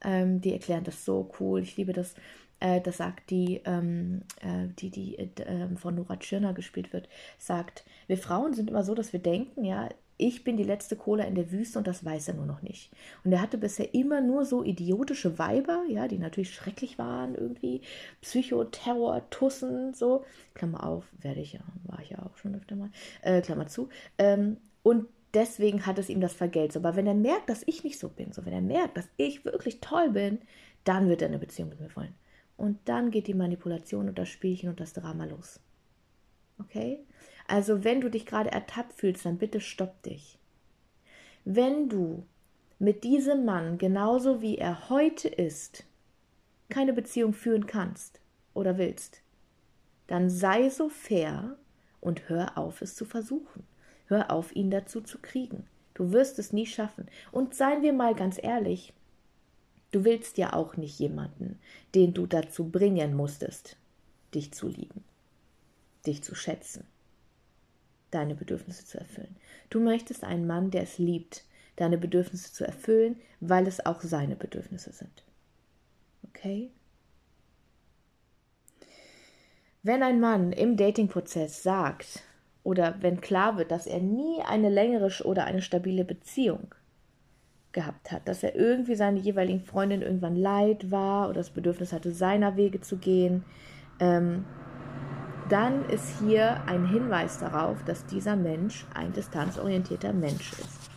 Ähm, 0.02 0.40
die 0.40 0.52
erklären 0.52 0.84
das 0.84 1.04
so 1.04 1.30
cool. 1.38 1.62
Ich 1.62 1.76
liebe 1.76 1.92
das. 1.92 2.14
Äh, 2.60 2.80
das 2.80 2.98
sagt 2.98 3.30
die, 3.30 3.60
ähm, 3.64 4.22
äh, 4.40 4.68
die, 4.78 4.90
die 4.90 5.18
äh, 5.18 5.76
von 5.76 5.94
Nora 5.94 6.16
Tschirner 6.16 6.52
gespielt 6.54 6.92
wird, 6.92 7.08
sagt, 7.38 7.84
wir 8.06 8.18
Frauen 8.18 8.54
sind 8.54 8.70
immer 8.70 8.84
so, 8.84 8.94
dass 8.94 9.12
wir 9.12 9.20
denken, 9.20 9.64
ja, 9.64 9.88
ich 10.20 10.44
bin 10.44 10.58
die 10.58 10.64
letzte 10.64 10.96
Cola 10.96 11.24
in 11.24 11.34
der 11.34 11.50
Wüste 11.50 11.78
und 11.78 11.86
das 11.86 12.04
weiß 12.04 12.28
er 12.28 12.34
nur 12.34 12.44
noch 12.44 12.60
nicht. 12.60 12.90
Und 13.24 13.32
er 13.32 13.40
hatte 13.40 13.56
bisher 13.56 13.94
immer 13.94 14.20
nur 14.20 14.44
so 14.44 14.62
idiotische 14.62 15.38
Weiber, 15.38 15.84
ja, 15.88 16.08
die 16.08 16.18
natürlich 16.18 16.54
schrecklich 16.54 16.98
waren, 16.98 17.34
irgendwie. 17.34 17.80
Psychoterror, 18.20 19.28
Tussen, 19.30 19.94
so. 19.94 20.24
Klammer 20.52 20.86
auf, 20.86 21.04
werde 21.18 21.40
ich 21.40 21.54
ja, 21.54 21.60
war 21.84 22.00
ich 22.00 22.10
ja 22.10 22.18
auch 22.18 22.36
schon 22.36 22.54
öfter 22.54 22.76
mal. 22.76 22.90
Äh, 23.22 23.40
Klammer 23.40 23.66
zu. 23.66 23.88
Ähm, 24.18 24.58
und 24.82 25.06
deswegen 25.32 25.86
hat 25.86 25.98
es 25.98 26.10
ihm 26.10 26.20
das 26.20 26.34
vergelt. 26.34 26.76
Aber 26.76 26.96
wenn 26.96 27.06
er 27.06 27.14
merkt, 27.14 27.48
dass 27.48 27.62
ich 27.66 27.82
nicht 27.82 27.98
so 27.98 28.10
bin, 28.10 28.32
so 28.32 28.44
wenn 28.44 28.52
er 28.52 28.60
merkt, 28.60 28.98
dass 28.98 29.08
ich 29.16 29.46
wirklich 29.46 29.80
toll 29.80 30.10
bin, 30.10 30.38
dann 30.84 31.08
wird 31.08 31.22
er 31.22 31.28
eine 31.28 31.38
Beziehung 31.38 31.70
mit 31.70 31.80
mir 31.80 31.94
wollen. 31.96 32.14
Und 32.60 32.78
dann 32.84 33.10
geht 33.10 33.26
die 33.26 33.32
Manipulation 33.32 34.06
und 34.06 34.18
das 34.18 34.28
Spielchen 34.28 34.68
und 34.68 34.80
das 34.80 34.92
Drama 34.92 35.24
los. 35.24 35.60
Okay? 36.58 37.02
Also 37.48 37.84
wenn 37.84 38.02
du 38.02 38.10
dich 38.10 38.26
gerade 38.26 38.52
ertappt 38.52 38.92
fühlst, 38.92 39.24
dann 39.24 39.38
bitte 39.38 39.62
stopp 39.62 40.02
dich. 40.02 40.38
Wenn 41.46 41.88
du 41.88 42.26
mit 42.78 43.02
diesem 43.02 43.46
Mann 43.46 43.78
genauso 43.78 44.42
wie 44.42 44.58
er 44.58 44.90
heute 44.90 45.26
ist, 45.26 45.86
keine 46.68 46.92
Beziehung 46.92 47.32
führen 47.32 47.66
kannst 47.66 48.20
oder 48.52 48.76
willst, 48.76 49.22
dann 50.06 50.28
sei 50.28 50.68
so 50.68 50.90
fair 50.90 51.56
und 52.02 52.28
hör 52.28 52.58
auf, 52.58 52.82
es 52.82 52.94
zu 52.94 53.06
versuchen. 53.06 53.64
Hör 54.04 54.30
auf, 54.30 54.54
ihn 54.54 54.70
dazu 54.70 55.00
zu 55.00 55.18
kriegen. 55.18 55.66
Du 55.94 56.12
wirst 56.12 56.38
es 56.38 56.52
nie 56.52 56.66
schaffen. 56.66 57.08
Und 57.32 57.54
seien 57.54 57.80
wir 57.80 57.94
mal 57.94 58.14
ganz 58.14 58.38
ehrlich, 58.42 58.92
du 59.90 60.04
willst 60.04 60.38
ja 60.38 60.52
auch 60.52 60.76
nicht 60.76 60.98
jemanden, 60.98 61.58
den 61.94 62.14
du 62.14 62.26
dazu 62.26 62.68
bringen 62.68 63.14
musstest, 63.14 63.76
dich 64.34 64.52
zu 64.52 64.68
lieben, 64.68 65.04
dich 66.06 66.22
zu 66.22 66.34
schätzen, 66.34 66.86
deine 68.10 68.34
Bedürfnisse 68.34 68.84
zu 68.84 68.98
erfüllen. 68.98 69.36
Du 69.68 69.80
möchtest 69.80 70.24
einen 70.24 70.46
Mann, 70.46 70.70
der 70.70 70.82
es 70.82 70.98
liebt, 70.98 71.44
deine 71.76 71.98
Bedürfnisse 71.98 72.52
zu 72.52 72.64
erfüllen, 72.64 73.20
weil 73.40 73.66
es 73.66 73.84
auch 73.84 74.02
seine 74.02 74.36
Bedürfnisse 74.36 74.92
sind. 74.92 75.24
Okay? 76.28 76.70
Wenn 79.82 80.02
ein 80.02 80.20
Mann 80.20 80.52
im 80.52 80.76
Datingprozess 80.76 81.62
sagt, 81.62 82.22
oder 82.62 82.96
wenn 83.00 83.22
klar 83.22 83.56
wird, 83.56 83.70
dass 83.70 83.86
er 83.86 84.00
nie 84.00 84.42
eine 84.42 84.68
längere 84.68 85.24
oder 85.24 85.44
eine 85.44 85.62
stabile 85.62 86.04
Beziehung 86.04 86.74
gehabt 87.72 88.10
hat, 88.10 88.26
dass 88.26 88.42
er 88.42 88.56
irgendwie 88.56 88.94
seine 88.94 89.20
jeweiligen 89.20 89.60
Freundinnen 89.60 90.02
irgendwann 90.02 90.36
leid 90.36 90.90
war 90.90 91.26
oder 91.26 91.40
das 91.40 91.50
Bedürfnis 91.50 91.92
hatte, 91.92 92.12
seiner 92.12 92.56
Wege 92.56 92.80
zu 92.80 92.96
gehen, 92.96 93.44
ähm, 94.00 94.44
dann 95.48 95.88
ist 95.88 96.20
hier 96.20 96.62
ein 96.66 96.86
Hinweis 96.88 97.38
darauf, 97.38 97.82
dass 97.84 98.06
dieser 98.06 98.36
Mensch 98.36 98.86
ein 98.94 99.12
distanzorientierter 99.12 100.12
Mensch 100.12 100.52
ist. 100.52 100.90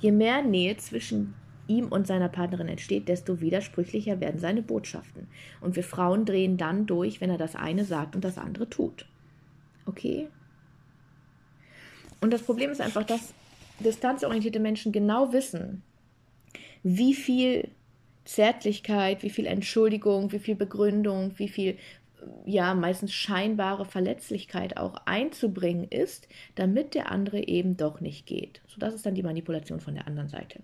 Je 0.00 0.12
mehr 0.12 0.42
Nähe 0.42 0.76
zwischen 0.78 1.34
ihm 1.68 1.88
und 1.88 2.06
seiner 2.06 2.28
Partnerin 2.28 2.68
entsteht, 2.68 3.08
desto 3.08 3.40
widersprüchlicher 3.40 4.20
werden 4.20 4.40
seine 4.40 4.62
Botschaften. 4.62 5.28
Und 5.60 5.76
wir 5.76 5.84
Frauen 5.84 6.24
drehen 6.24 6.56
dann 6.56 6.86
durch, 6.86 7.20
wenn 7.20 7.30
er 7.30 7.38
das 7.38 7.54
eine 7.54 7.84
sagt 7.84 8.14
und 8.14 8.24
das 8.24 8.38
andere 8.38 8.68
tut. 8.68 9.06
Okay? 9.86 10.28
Und 12.20 12.32
das 12.32 12.42
Problem 12.42 12.70
ist 12.70 12.80
einfach, 12.80 13.04
dass 13.04 13.34
distanzorientierte 13.80 14.60
Menschen 14.60 14.92
genau 14.92 15.32
wissen, 15.32 15.82
wie 16.82 17.14
viel 17.14 17.68
Zärtlichkeit, 18.24 19.22
wie 19.22 19.30
viel 19.30 19.46
Entschuldigung, 19.46 20.32
wie 20.32 20.38
viel 20.38 20.54
Begründung, 20.54 21.32
wie 21.38 21.48
viel 21.48 21.76
ja 22.44 22.74
meistens 22.74 23.12
scheinbare 23.12 23.84
Verletzlichkeit 23.84 24.76
auch 24.76 24.94
einzubringen 25.06 25.88
ist, 25.88 26.28
damit 26.54 26.94
der 26.94 27.10
andere 27.10 27.46
eben 27.46 27.76
doch 27.76 28.00
nicht 28.00 28.26
geht. 28.26 28.60
So 28.68 28.78
das 28.78 28.94
ist 28.94 29.06
dann 29.06 29.14
die 29.14 29.22
Manipulation 29.22 29.80
von 29.80 29.94
der 29.94 30.06
anderen 30.06 30.28
Seite. 30.28 30.60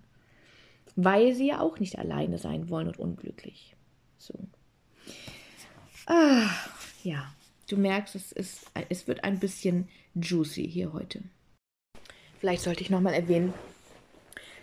Weil 0.95 1.35
sie 1.35 1.49
ja 1.49 1.61
auch 1.61 1.79
nicht 1.79 1.99
alleine 1.99 2.39
sein 2.39 2.71
wollen 2.71 2.89
und 2.89 2.99
unglücklich. 2.99 3.75
So. 4.19 4.35
Ah, 6.07 6.49
ja, 7.05 7.33
du 7.69 7.77
merkst, 7.77 8.15
es, 8.15 8.33
ist, 8.33 8.71
es 8.89 9.07
wird 9.07 9.25
ein 9.25 9.39
bisschen 9.39 9.89
juicy 10.15 10.69
hier 10.69 10.93
heute. 10.93 11.23
Vielleicht 12.39 12.63
sollte 12.63 12.83
ich 12.83 12.91
nochmal 12.91 13.15
erwähnen, 13.15 13.53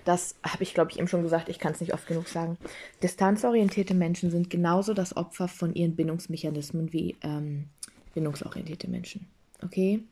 das 0.05 0.35
habe 0.43 0.63
ich, 0.63 0.74
glaube 0.74 0.91
ich, 0.91 1.00
eben 1.00 1.07
schon 1.07 1.24
gesagt, 1.24 1.50
ich 1.50 1.59
kann 1.59 1.74
es 1.74 1.81
nicht 1.81 1.93
oft 1.93 2.07
genug 2.07 2.27
sagen. 2.27 2.57
Distanzorientierte 3.03 3.95
Menschen 3.95 4.31
sind 4.31 4.50
genauso 4.50 4.93
das 4.93 5.17
Opfer 5.17 5.47
von 5.47 5.74
ihren 5.74 5.95
Bindungsmechanismen 5.95 6.93
wie 6.93 7.15
ähm, 7.21 7.65
bindungsorientierte 8.13 8.88
Menschen. 8.88 9.27
Okay? 9.63 10.03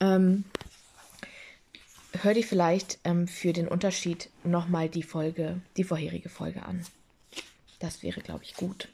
Ähm, 0.00 0.44
hör 2.22 2.34
dir 2.34 2.44
vielleicht 2.44 2.98
ähm, 3.04 3.28
für 3.28 3.52
den 3.52 3.68
Unterschied 3.68 4.30
nochmal 4.44 4.88
die 4.88 5.02
Folge, 5.02 5.60
die 5.76 5.84
vorherige 5.84 6.30
Folge 6.30 6.64
an. 6.64 6.84
Das 7.80 8.02
wäre, 8.02 8.22
glaube 8.22 8.44
ich, 8.44 8.54
gut, 8.54 8.88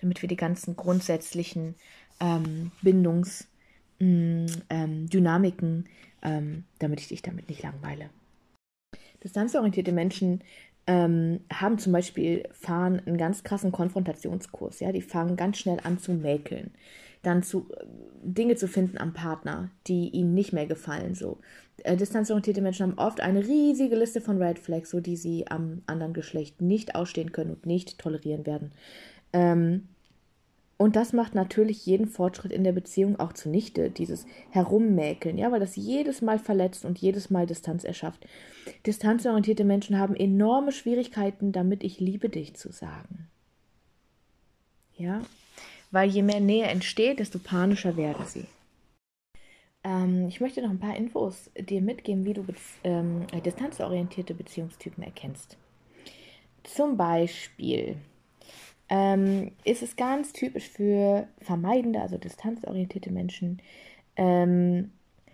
damit 0.00 0.20
wir 0.22 0.28
die 0.28 0.36
ganzen 0.36 0.76
grundsätzlichen 0.76 1.74
ähm, 2.20 2.70
Bindungsdynamiken 2.82 5.78
mm, 5.78 5.84
ähm, 6.20 6.64
damit 6.78 7.00
ich 7.00 7.08
dich 7.08 7.22
damit 7.22 7.48
nicht 7.48 7.62
langweile. 7.62 8.10
Distanzorientierte 9.22 9.92
Menschen 9.92 10.42
ähm, 10.86 11.40
haben 11.52 11.78
zum 11.78 11.92
Beispiel, 11.92 12.48
fahren 12.52 13.02
einen 13.04 13.18
ganz 13.18 13.44
krassen 13.44 13.72
Konfrontationskurs. 13.72 14.80
Ja? 14.80 14.90
Die 14.90 15.02
fangen 15.02 15.36
ganz 15.36 15.58
schnell 15.58 15.78
an 15.84 15.98
zu 15.98 16.12
mäkeln. 16.12 16.70
Dann 17.22 17.42
zu 17.42 17.66
äh, 17.76 17.84
Dinge 18.22 18.56
zu 18.56 18.68
finden 18.68 18.98
am 18.98 19.12
Partner, 19.12 19.70
die 19.86 20.08
ihnen 20.08 20.34
nicht 20.34 20.52
mehr 20.52 20.66
gefallen. 20.66 21.14
So. 21.14 21.38
Äh, 21.84 21.96
distanzorientierte 21.96 22.62
Menschen 22.62 22.86
haben 22.86 22.98
oft 22.98 23.20
eine 23.20 23.46
riesige 23.46 23.96
Liste 23.96 24.20
von 24.20 24.40
Red 24.42 24.58
Flags, 24.58 24.90
so 24.90 25.00
die 25.00 25.16
sie 25.16 25.46
am 25.48 25.82
anderen 25.86 26.14
Geschlecht 26.14 26.62
nicht 26.62 26.94
ausstehen 26.94 27.32
können 27.32 27.50
und 27.50 27.66
nicht 27.66 27.98
tolerieren 27.98 28.46
werden. 28.46 28.72
Ähm, 29.34 29.88
und 30.78 30.94
das 30.94 31.12
macht 31.12 31.34
natürlich 31.34 31.84
jeden 31.86 32.06
Fortschritt 32.06 32.52
in 32.52 32.62
der 32.62 32.70
Beziehung 32.70 33.18
auch 33.18 33.32
zunichte, 33.32 33.90
dieses 33.90 34.26
Herummäkeln, 34.50 35.36
ja, 35.36 35.50
weil 35.50 35.58
das 35.58 35.74
jedes 35.74 36.22
Mal 36.22 36.38
verletzt 36.38 36.84
und 36.84 36.98
jedes 36.98 37.30
Mal 37.30 37.46
Distanz 37.46 37.82
erschafft. 37.82 38.24
Distanzorientierte 38.86 39.64
Menschen 39.64 39.98
haben 39.98 40.14
enorme 40.14 40.70
Schwierigkeiten, 40.70 41.50
damit 41.50 41.82
ich 41.82 41.98
liebe 41.98 42.28
dich 42.28 42.54
zu 42.54 42.70
sagen. 42.70 43.28
Ja, 44.96 45.22
weil 45.90 46.08
je 46.10 46.22
mehr 46.22 46.40
Nähe 46.40 46.66
entsteht, 46.66 47.18
desto 47.18 47.40
panischer 47.40 47.96
werden 47.96 48.24
sie. 48.26 48.46
Ähm, 49.82 50.28
ich 50.28 50.40
möchte 50.40 50.62
noch 50.62 50.70
ein 50.70 50.78
paar 50.78 50.96
Infos 50.96 51.50
dir 51.58 51.80
mitgeben, 51.80 52.24
wie 52.24 52.34
du 52.34 52.44
ähm, 52.84 53.26
distanzorientierte 53.44 54.34
Beziehungstypen 54.34 55.02
erkennst. 55.02 55.56
Zum 56.62 56.96
Beispiel 56.96 57.96
ähm, 58.88 59.52
ist 59.64 59.82
es 59.82 59.96
ganz 59.96 60.32
typisch 60.32 60.68
für 60.68 61.28
vermeidende, 61.40 62.00
also 62.00 62.16
distanzorientierte 62.16 63.10
Menschen, 63.10 63.60
ähm, 64.16 64.92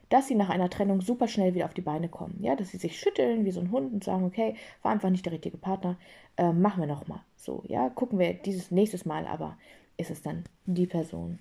dass 0.09 0.29
sie 0.29 0.35
nach 0.35 0.51
einer 0.51 0.71
Trennung 0.71 1.01
super 1.01 1.29
schnell 1.29 1.55
wieder 1.55 1.65
auf 1.65 1.75
die 1.75 1.81
Beine 1.81 2.09
kommen. 2.09 2.39
Ja, 2.41 2.57
dass 2.57 2.71
sie 2.71 2.79
sich 2.79 2.99
schütteln 2.99 3.45
wie 3.45 3.51
so 3.51 3.61
ein 3.61 3.71
Hund 3.71 3.93
und 3.93 4.05
sagen, 4.05 4.25
okay, 4.25 4.55
war 4.83 4.93
einfach 4.93 5.11
nicht 5.11 5.25
der 5.25 5.33
richtige 5.33 5.57
Partner, 5.57 5.97
äh, 6.37 6.53
machen 6.53 6.81
wir 6.81 6.87
nochmal. 6.87 7.21
So, 7.37 7.63
ja, 7.67 7.89
gucken 7.91 8.19
wir 8.19 8.35
dieses 8.35 8.71
nächstes 8.71 9.05
Mal, 9.05 9.27
aber 9.27 9.57
ist 9.97 10.11
es 10.11 10.23
dann 10.23 10.45
die 10.67 10.87
Person. 10.87 11.39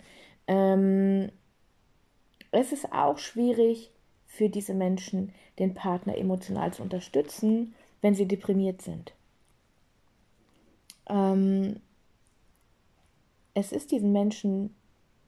Ähm, 0.48 1.30
es 2.52 2.72
ist 2.72 2.92
auch 2.92 3.18
schwierig 3.18 3.92
für 4.28 4.50
diese 4.50 4.74
Menschen, 4.74 5.34
den 5.60 5.74
Partner 5.74 6.18
emotional 6.18 6.74
zu 6.74 6.84
unterstützen, 6.84 7.76
wenn 8.02 8.16
sie 8.16 8.28
deprimiert 8.28 8.82
sind. 8.82 9.14
Ähm, 11.08 11.80
es 13.54 13.72
ist 13.72 13.92
diesen 13.92 14.12
Menschen 14.12 14.76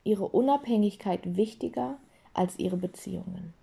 ihre 0.03 0.27
Unabhängigkeit 0.27 1.35
wichtiger 1.35 1.97
als 2.33 2.59
ihre 2.59 2.77
Beziehungen. 2.77 3.53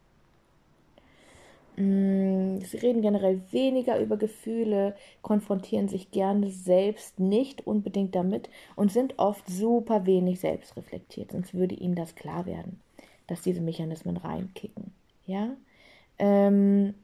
Mm, 1.76 2.60
sie 2.60 2.76
reden 2.78 3.00
generell 3.00 3.40
weniger 3.50 3.98
über 3.98 4.16
Gefühle, 4.16 4.94
konfrontieren 5.22 5.88
sich 5.88 6.10
gerne 6.10 6.50
selbst 6.50 7.18
nicht 7.18 7.66
unbedingt 7.66 8.14
damit 8.14 8.50
und 8.76 8.92
sind 8.92 9.18
oft 9.18 9.48
super 9.48 10.04
wenig 10.04 10.40
selbstreflektiert, 10.40 11.32
sonst 11.32 11.54
würde 11.54 11.74
ihnen 11.74 11.94
das 11.94 12.14
klar 12.14 12.44
werden, 12.44 12.80
dass 13.26 13.40
diese 13.40 13.62
Mechanismen 13.62 14.18
reinkicken. 14.18 14.92
Ja? 15.26 15.56
Ähm, 16.18 16.94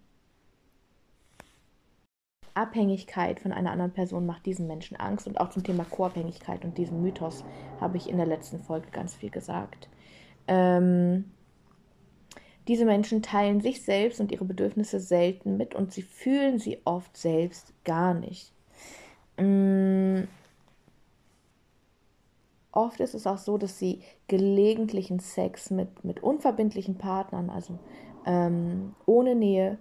Abhängigkeit 2.58 3.40
von 3.40 3.52
einer 3.52 3.70
anderen 3.70 3.92
Person 3.92 4.26
macht 4.26 4.44
diesen 4.44 4.66
Menschen 4.66 4.96
Angst. 4.96 5.26
Und 5.26 5.40
auch 5.40 5.50
zum 5.50 5.62
Thema 5.62 5.84
Co-Abhängigkeit 5.84 6.64
und 6.64 6.76
diesem 6.76 7.00
Mythos 7.02 7.44
habe 7.80 7.96
ich 7.96 8.08
in 8.08 8.16
der 8.16 8.26
letzten 8.26 8.60
Folge 8.60 8.88
ganz 8.90 9.14
viel 9.14 9.30
gesagt. 9.30 9.88
Ähm, 10.48 11.24
diese 12.66 12.84
Menschen 12.84 13.22
teilen 13.22 13.60
sich 13.60 13.82
selbst 13.82 14.20
und 14.20 14.32
ihre 14.32 14.44
Bedürfnisse 14.44 15.00
selten 15.00 15.56
mit 15.56 15.74
und 15.74 15.92
sie 15.92 16.02
fühlen 16.02 16.58
sie 16.58 16.78
oft 16.84 17.16
selbst 17.16 17.72
gar 17.84 18.12
nicht. 18.12 18.52
Ähm, 19.38 20.28
oft 22.72 23.00
ist 23.00 23.14
es 23.14 23.26
auch 23.26 23.38
so, 23.38 23.56
dass 23.56 23.78
sie 23.78 24.02
gelegentlichen 24.26 25.20
Sex 25.20 25.70
mit, 25.70 26.04
mit 26.04 26.22
unverbindlichen 26.22 26.98
Partnern, 26.98 27.48
also 27.48 27.78
ähm, 28.26 28.94
ohne 29.06 29.34
Nähe, 29.34 29.78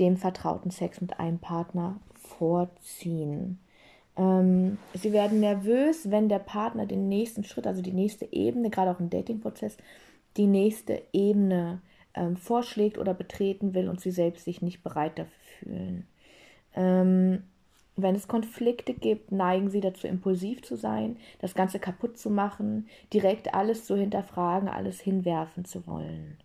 dem 0.00 0.16
vertrauten 0.16 0.70
Sex 0.70 1.00
mit 1.00 1.20
einem 1.20 1.38
Partner 1.38 2.00
vorziehen. 2.26 3.58
Ähm, 4.16 4.78
sie 4.94 5.12
werden 5.12 5.40
nervös, 5.40 6.10
wenn 6.10 6.28
der 6.28 6.38
Partner 6.38 6.86
den 6.86 7.08
nächsten 7.08 7.44
Schritt, 7.44 7.66
also 7.66 7.82
die 7.82 7.92
nächste 7.92 8.32
Ebene, 8.32 8.70
gerade 8.70 8.90
auch 8.90 9.00
im 9.00 9.10
Datingprozess, 9.10 9.76
die 10.36 10.46
nächste 10.46 11.02
Ebene 11.12 11.80
ähm, 12.14 12.36
vorschlägt 12.36 12.98
oder 12.98 13.14
betreten 13.14 13.74
will 13.74 13.88
und 13.88 14.00
sie 14.00 14.10
selbst 14.10 14.44
sich 14.44 14.62
nicht 14.62 14.82
bereit 14.82 15.18
dafür 15.18 15.32
fühlen. 15.58 16.06
Ähm, 16.74 17.42
wenn 17.96 18.16
es 18.16 18.26
Konflikte 18.26 18.92
gibt, 18.92 19.30
neigen 19.30 19.70
sie 19.70 19.80
dazu, 19.80 20.08
impulsiv 20.08 20.62
zu 20.62 20.76
sein, 20.76 21.16
das 21.38 21.54
Ganze 21.54 21.78
kaputt 21.78 22.18
zu 22.18 22.28
machen, 22.28 22.88
direkt 23.12 23.54
alles 23.54 23.84
zu 23.84 23.96
hinterfragen, 23.96 24.68
alles 24.68 25.00
hinwerfen 25.00 25.64
zu 25.64 25.86
wollen. 25.86 26.36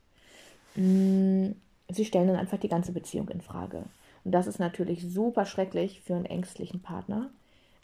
Mm, 0.75 1.55
sie 1.89 2.05
stellen 2.05 2.27
dann 2.27 2.37
einfach 2.37 2.59
die 2.59 2.69
ganze 2.69 2.91
Beziehung 2.91 3.29
in 3.29 3.41
Frage. 3.41 3.83
Und 4.29 4.33
das 4.33 4.45
ist 4.45 4.59
natürlich 4.59 5.11
super 5.11 5.43
schrecklich 5.47 6.01
für 6.01 6.13
einen 6.13 6.25
ängstlichen 6.25 6.83
Partner, 6.83 7.31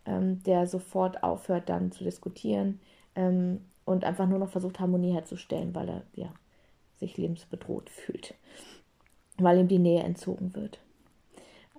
ähm, 0.05 0.43
der 0.43 0.67
sofort 0.67 1.23
aufhört, 1.23 1.69
dann 1.69 1.91
zu 1.91 2.03
diskutieren 2.03 2.79
ähm, 3.15 3.61
und 3.83 4.03
einfach 4.03 4.27
nur 4.27 4.37
noch 4.37 4.51
versucht, 4.51 4.79
Harmonie 4.79 5.11
herzustellen, 5.11 5.73
weil 5.73 5.89
er 5.89 6.01
ja, 6.13 6.31
sich 6.99 7.17
lebensbedroht 7.17 7.89
fühlt, 7.89 8.35
weil 9.39 9.57
ihm 9.57 9.67
die 9.67 9.79
Nähe 9.79 10.03
entzogen 10.03 10.53
wird. 10.53 10.77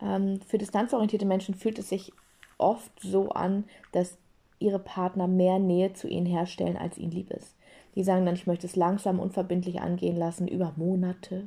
Ähm, 0.02 0.40
für 0.40 0.58
distanzorientierte 0.58 1.26
Menschen 1.26 1.54
fühlt 1.54 1.78
es 1.78 1.88
sich 1.88 2.12
oft 2.58 2.90
so 2.99 3.28
an, 3.28 3.66
dass 3.92 4.18
ihre 4.58 4.80
Partner 4.80 5.28
mehr 5.28 5.61
Nähe 5.61 5.92
zu 5.92 6.08
ihnen 6.08 6.26
herstellen, 6.26 6.76
als 6.76 6.99
ihnen 6.99 7.12
lieb 7.12 7.30
ist. 7.30 7.54
Die 7.94 8.02
sagen 8.02 8.26
dann, 8.26 8.35
ich 8.35 8.49
möchte 8.49 8.66
es 8.66 8.75
langsam 8.75 9.20
unverbindlich 9.20 9.80
angehen 9.80 10.16
lassen, 10.16 10.49
über 10.49 10.73
Monate. 10.75 11.46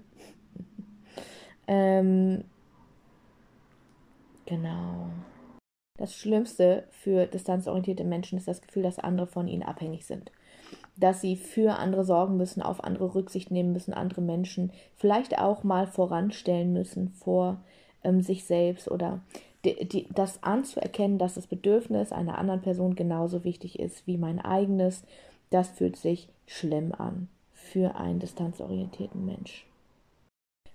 ähm, 1.68 2.46
genau. 4.50 5.10
Das 5.98 6.16
Schlimmste 6.16 6.86
für 6.92 7.26
distanzorientierte 7.26 8.04
Menschen 8.04 8.38
ist 8.38 8.48
das 8.48 8.62
Gefühl, 8.62 8.84
dass 8.84 9.00
andere 9.00 9.28
von 9.28 9.48
ihnen 9.48 9.64
abhängig 9.64 10.06
sind. 10.06 10.32
Dass 10.98 11.22
sie 11.22 11.36
für 11.36 11.78
andere 11.78 12.04
sorgen 12.04 12.38
müssen, 12.38 12.62
auf 12.62 12.84
andere 12.84 13.16
Rücksicht 13.16 13.52
nehmen 13.52 13.74
müssen, 13.74 13.94
andere 13.94 14.22
Menschen 14.22 14.72
vielleicht 14.96 15.38
auch 15.38 15.64
mal 15.64 15.88
voranstellen 15.88 16.74
müssen 16.74 17.10
vor 17.10 17.62
ähm, 18.04 18.22
sich 18.22 18.46
selbst 18.46 18.90
oder 18.90 19.22
die, 19.66 19.88
die, 19.88 20.08
das 20.14 20.42
anzuerkennen, 20.42 21.18
dass 21.18 21.36
das 21.36 21.48
Bedürfnis 21.48 22.12
einer 22.12 22.38
anderen 22.38 22.62
Person 22.62 22.96
genauso 22.96 23.44
wichtig 23.44 23.78
ist 23.80 24.08
wie 24.08 24.18
mein 24.18 24.40
eigenes, 24.40 25.04
das 25.50 25.70
fühlt 25.70 25.98
sich 25.98 26.30
schlimm 26.46 26.94
an 26.94 27.28
für 27.54 27.96
einen 27.96 28.20
distanzorientierten 28.20 29.26
Mensch. 29.26 29.69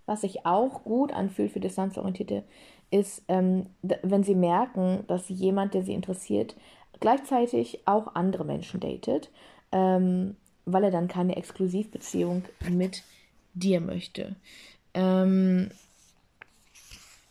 Was 0.07 0.21
sich 0.21 0.45
auch 0.45 0.85
gut 0.85 1.13
anfühlt 1.13 1.53
für 1.53 1.61
Distanzorientierte, 1.61 2.45
ist, 2.91 3.23
ähm, 3.29 3.67
wenn 3.83 4.23
sie 4.23 4.35
merken, 4.35 5.05
dass 5.07 5.29
jemand, 5.29 5.75
der 5.75 5.83
sie 5.83 5.95
interessiert, 5.95 6.55
gleichzeitig 7.01 7.81
auch 7.87 8.15
andere 8.15 8.45
Menschen 8.45 8.81
datet, 8.81 9.31
ähm, 9.73 10.37
weil 10.65 10.85
er 10.85 10.91
dann 10.91 11.09
keine 11.09 11.37
Exklusivbeziehung 11.37 12.45
mit 12.71 13.03
dir 13.55 13.81
möchte. 13.81 14.37
Ähm, 14.95 15.71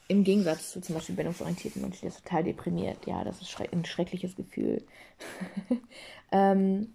im 0.07 0.23
Gegensatz 0.23 0.71
zu 0.71 0.81
zum 0.81 0.95
Beispiel 0.95 1.15
bindungsorientierten 1.15 1.81
Menschen, 1.81 2.01
die 2.01 2.07
ist 2.07 2.23
total 2.23 2.43
deprimiert. 2.43 3.05
Ja, 3.07 3.23
das 3.23 3.41
ist 3.41 3.57
ein 3.71 3.85
schreckliches 3.85 4.35
Gefühl. 4.35 4.83
ähm, 6.31 6.93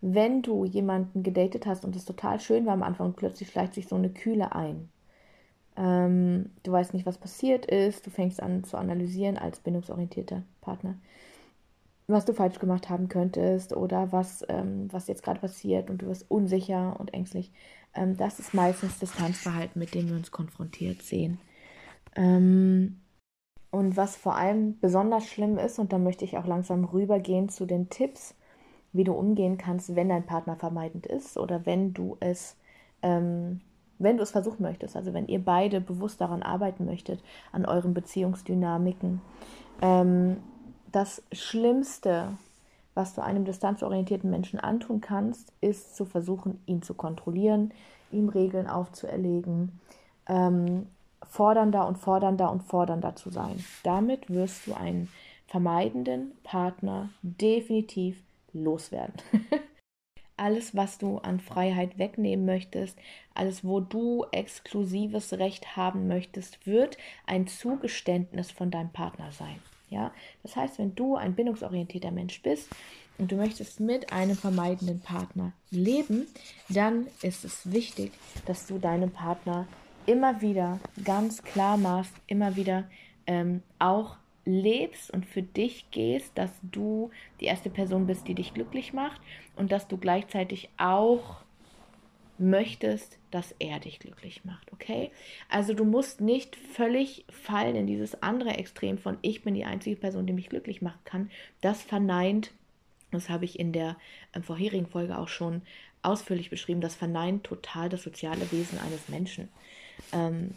wenn 0.00 0.42
du 0.42 0.64
jemanden 0.64 1.22
gedatet 1.22 1.66
hast 1.66 1.84
und 1.84 1.94
es 1.96 2.04
total 2.04 2.40
schön 2.40 2.66
war 2.66 2.72
am 2.72 2.82
Anfang 2.82 3.08
und 3.08 3.16
plötzlich 3.16 3.50
schleicht 3.50 3.74
sich 3.74 3.88
so 3.88 3.96
eine 3.96 4.10
Kühle 4.10 4.54
ein. 4.54 4.88
Ähm, 5.76 6.50
du 6.62 6.72
weißt 6.72 6.94
nicht, 6.94 7.06
was 7.06 7.18
passiert 7.18 7.66
ist, 7.66 8.06
du 8.06 8.10
fängst 8.10 8.42
an 8.42 8.64
zu 8.64 8.76
analysieren 8.76 9.36
als 9.36 9.60
bindungsorientierter 9.60 10.42
Partner, 10.60 10.94
was 12.06 12.24
du 12.24 12.32
falsch 12.32 12.58
gemacht 12.58 12.88
haben 12.88 13.08
könntest 13.08 13.74
oder 13.74 14.12
was, 14.12 14.44
ähm, 14.48 14.88
was 14.92 15.08
jetzt 15.08 15.22
gerade 15.22 15.40
passiert 15.40 15.90
und 15.90 16.02
du 16.02 16.06
wirst 16.06 16.30
unsicher 16.30 16.98
und 16.98 17.12
ängstlich. 17.12 17.52
Ähm, 17.94 18.16
das 18.16 18.38
ist 18.38 18.54
meistens 18.54 18.98
Distanzverhalten, 18.98 19.78
mit 19.78 19.94
dem 19.94 20.08
wir 20.08 20.16
uns 20.16 20.30
konfrontiert 20.30 21.02
sehen. 21.02 21.38
Ähm, 22.14 23.00
und 23.70 23.96
was 23.96 24.16
vor 24.16 24.36
allem 24.36 24.78
besonders 24.80 25.26
schlimm 25.26 25.58
ist, 25.58 25.78
und 25.78 25.92
da 25.92 25.98
möchte 25.98 26.24
ich 26.24 26.38
auch 26.38 26.46
langsam 26.46 26.84
rübergehen 26.84 27.48
zu 27.48 27.66
den 27.66 27.90
Tipps, 27.90 28.34
wie 28.92 29.04
du 29.04 29.12
umgehen 29.12 29.58
kannst, 29.58 29.94
wenn 29.94 30.08
dein 30.08 30.24
Partner 30.24 30.56
vermeidend 30.56 31.06
ist 31.06 31.36
oder 31.36 31.66
wenn 31.66 31.92
du 31.92 32.16
es, 32.20 32.56
ähm, 33.02 33.60
wenn 33.98 34.16
du 34.16 34.22
es 34.22 34.30
versuchen 34.30 34.62
möchtest, 34.62 34.96
also 34.96 35.14
wenn 35.14 35.26
ihr 35.26 35.42
beide 35.42 35.80
bewusst 35.80 36.20
daran 36.20 36.42
arbeiten 36.42 36.84
möchtet, 36.84 37.20
an 37.52 37.64
euren 37.64 37.94
Beziehungsdynamiken. 37.94 39.20
Ähm, 39.80 40.38
das 40.92 41.22
Schlimmste, 41.32 42.28
was 42.94 43.14
du 43.14 43.22
einem 43.22 43.44
distanzorientierten 43.44 44.30
Menschen 44.30 44.60
antun 44.60 45.00
kannst, 45.00 45.52
ist 45.60 45.96
zu 45.96 46.04
versuchen, 46.04 46.60
ihn 46.66 46.82
zu 46.82 46.94
kontrollieren, 46.94 47.72
ihm 48.10 48.28
Regeln 48.28 48.66
aufzuerlegen, 48.66 49.80
ähm, 50.28 50.86
fordernder 51.22 51.86
und 51.86 51.98
fordernder 51.98 52.50
und 52.50 52.62
fordernder 52.62 53.16
zu 53.16 53.30
sein. 53.30 53.64
Damit 53.82 54.30
wirst 54.30 54.66
du 54.66 54.74
einen 54.74 55.08
vermeidenden 55.46 56.32
Partner 56.42 57.10
definitiv 57.22 58.22
loswerden. 58.52 59.14
alles, 60.36 60.76
was 60.76 60.98
du 60.98 61.18
an 61.18 61.40
Freiheit 61.40 61.98
wegnehmen 61.98 62.44
möchtest, 62.44 62.98
alles, 63.34 63.64
wo 63.64 63.80
du 63.80 64.24
exklusives 64.32 65.32
Recht 65.34 65.76
haben 65.76 66.08
möchtest, 66.08 66.66
wird 66.66 66.98
ein 67.26 67.46
Zugeständnis 67.46 68.50
von 68.50 68.70
deinem 68.70 68.90
Partner 68.90 69.32
sein. 69.32 69.60
Ja, 69.88 70.12
das 70.42 70.56
heißt, 70.56 70.78
wenn 70.78 70.94
du 70.94 71.16
ein 71.16 71.34
bindungsorientierter 71.34 72.10
Mensch 72.10 72.42
bist 72.42 72.68
und 73.18 73.30
du 73.30 73.36
möchtest 73.36 73.78
mit 73.80 74.12
einem 74.12 74.36
vermeidenden 74.36 75.00
Partner 75.00 75.52
leben, 75.70 76.26
dann 76.68 77.06
ist 77.22 77.44
es 77.44 77.70
wichtig, 77.70 78.12
dass 78.46 78.66
du 78.66 78.78
deinem 78.78 79.10
Partner 79.10 79.66
immer 80.06 80.40
wieder 80.40 80.80
ganz 81.04 81.42
klar 81.42 81.76
machst, 81.76 82.12
immer 82.26 82.56
wieder 82.56 82.84
ähm, 83.26 83.62
auch 83.78 84.16
lebst 84.46 85.10
und 85.10 85.26
für 85.26 85.42
dich 85.42 85.90
gehst, 85.90 86.38
dass 86.38 86.52
du 86.62 87.10
die 87.40 87.46
erste 87.46 87.68
Person 87.68 88.06
bist, 88.06 88.26
die 88.28 88.34
dich 88.34 88.54
glücklich 88.54 88.92
macht 88.92 89.20
und 89.56 89.72
dass 89.72 89.88
du 89.88 89.98
gleichzeitig 89.98 90.70
auch 90.78 91.42
möchtest, 92.38 93.18
dass 93.30 93.54
er 93.58 93.80
dich 93.80 93.98
glücklich 93.98 94.44
macht, 94.44 94.72
okay? 94.72 95.10
Also 95.48 95.74
du 95.74 95.84
musst 95.84 96.20
nicht 96.20 96.54
völlig 96.56 97.24
fallen 97.30 97.76
in 97.76 97.86
dieses 97.86 98.22
andere 98.22 98.50
Extrem 98.50 98.98
von 98.98 99.18
ich 99.22 99.42
bin 99.42 99.54
die 99.54 99.64
einzige 99.64 99.96
Person, 99.96 100.26
die 100.26 100.32
mich 100.32 100.48
glücklich 100.48 100.82
machen 100.82 101.00
kann. 101.04 101.30
Das 101.60 101.82
verneint, 101.82 102.52
das 103.10 103.28
habe 103.28 103.44
ich 103.44 103.58
in 103.58 103.72
der 103.72 103.96
äh, 104.32 104.40
vorherigen 104.40 104.86
Folge 104.86 105.18
auch 105.18 105.28
schon 105.28 105.62
ausführlich 106.02 106.50
beschrieben, 106.50 106.80
das 106.80 106.94
verneint 106.94 107.44
total 107.44 107.88
das 107.88 108.02
soziale 108.02 108.50
Wesen 108.52 108.78
eines 108.78 109.08
Menschen. 109.08 109.48
Ähm, 110.12 110.52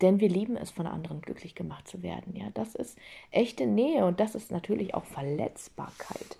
denn 0.00 0.20
wir 0.20 0.28
lieben 0.28 0.56
es, 0.56 0.70
von 0.70 0.86
anderen 0.86 1.20
glücklich 1.20 1.54
gemacht 1.54 1.88
zu 1.88 2.02
werden. 2.02 2.36
Ja, 2.36 2.46
das 2.54 2.74
ist 2.74 2.96
echte 3.30 3.66
Nähe 3.66 4.06
und 4.06 4.20
das 4.20 4.34
ist 4.34 4.50
natürlich 4.50 4.94
auch 4.94 5.04
Verletzbarkeit. 5.04 6.38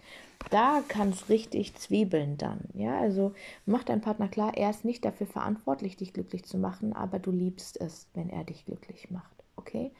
Da 0.51 0.83
kann 0.87 1.11
es 1.11 1.29
richtig 1.29 1.75
zwiebeln 1.75 2.39
dann. 2.39 2.61
Ja, 2.75 2.99
also 2.99 3.35
mach 3.67 3.85
deinem 3.85 4.01
Partner 4.01 4.29
klar, 4.29 4.57
er 4.57 4.71
ist 4.71 4.85
nicht 4.85 5.05
dafür 5.05 5.27
verantwortlich, 5.27 5.97
dich 5.97 6.13
glücklich 6.13 6.45
zu 6.45 6.57
machen, 6.59 6.93
aber 6.93 7.19
du 7.19 7.31
liebst 7.31 7.81
es, 7.81 8.07
wenn 8.15 8.31
er 8.31 8.45
dich 8.45 8.65
glücklich 8.65 9.11
macht. 9.11 9.33
Okay? 9.57 9.91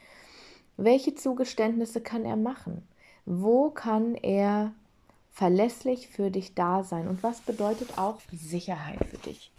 Welche 0.77 1.13
Zugeständnisse 1.13 2.01
kann 2.01 2.23
er 2.23 2.37
machen? 2.37 2.87
Wo 3.25 3.69
kann 3.69 4.15
er 4.15 4.73
verlässlich 5.31 6.07
für 6.07 6.31
dich 6.31 6.55
da 6.55 6.83
sein? 6.83 7.07
Und 7.07 7.21
was 7.21 7.41
bedeutet 7.41 7.97
auch 7.97 8.19
Sicherheit 8.31 9.05
für 9.05 9.17
dich? 9.17 9.51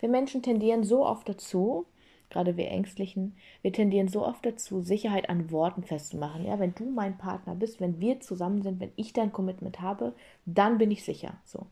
Wir 0.00 0.08
Menschen 0.08 0.42
tendieren 0.42 0.82
so 0.82 1.06
oft 1.06 1.28
dazu, 1.28 1.86
gerade 2.30 2.56
wir 2.56 2.68
Ängstlichen, 2.68 3.36
wir 3.62 3.72
tendieren 3.72 4.08
so 4.08 4.26
oft 4.26 4.44
dazu, 4.44 4.80
Sicherheit 4.80 5.28
an 5.28 5.50
Worten 5.50 5.82
festzumachen. 5.82 6.44
Ja, 6.44 6.58
wenn 6.58 6.74
du 6.74 6.90
mein 6.90 7.18
Partner 7.18 7.54
bist, 7.54 7.80
wenn 7.80 8.00
wir 8.00 8.20
zusammen 8.20 8.62
sind, 8.62 8.80
wenn 8.80 8.92
ich 8.96 9.12
dein 9.12 9.32
Commitment 9.32 9.80
habe, 9.80 10.14
dann 10.44 10.78
bin 10.78 10.90
ich 10.90 11.04
sicher. 11.04 11.34
So. 11.44 11.66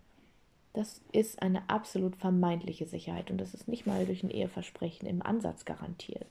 Das 0.73 1.01
ist 1.12 1.43
eine 1.43 1.69
absolut 1.71 2.17
vermeintliche 2.17 2.87
Sicherheit 2.87 3.31
und 3.31 3.38
das 3.38 3.55
ist 3.55 3.69
nicht 3.69 3.87
mal 3.87 4.07
durch 4.07 4.23
ein 4.23 4.31
Eheversprechen 4.31 5.07
im 5.07 5.23
Ansatz 5.23 5.64
garantiert. 5.64 6.27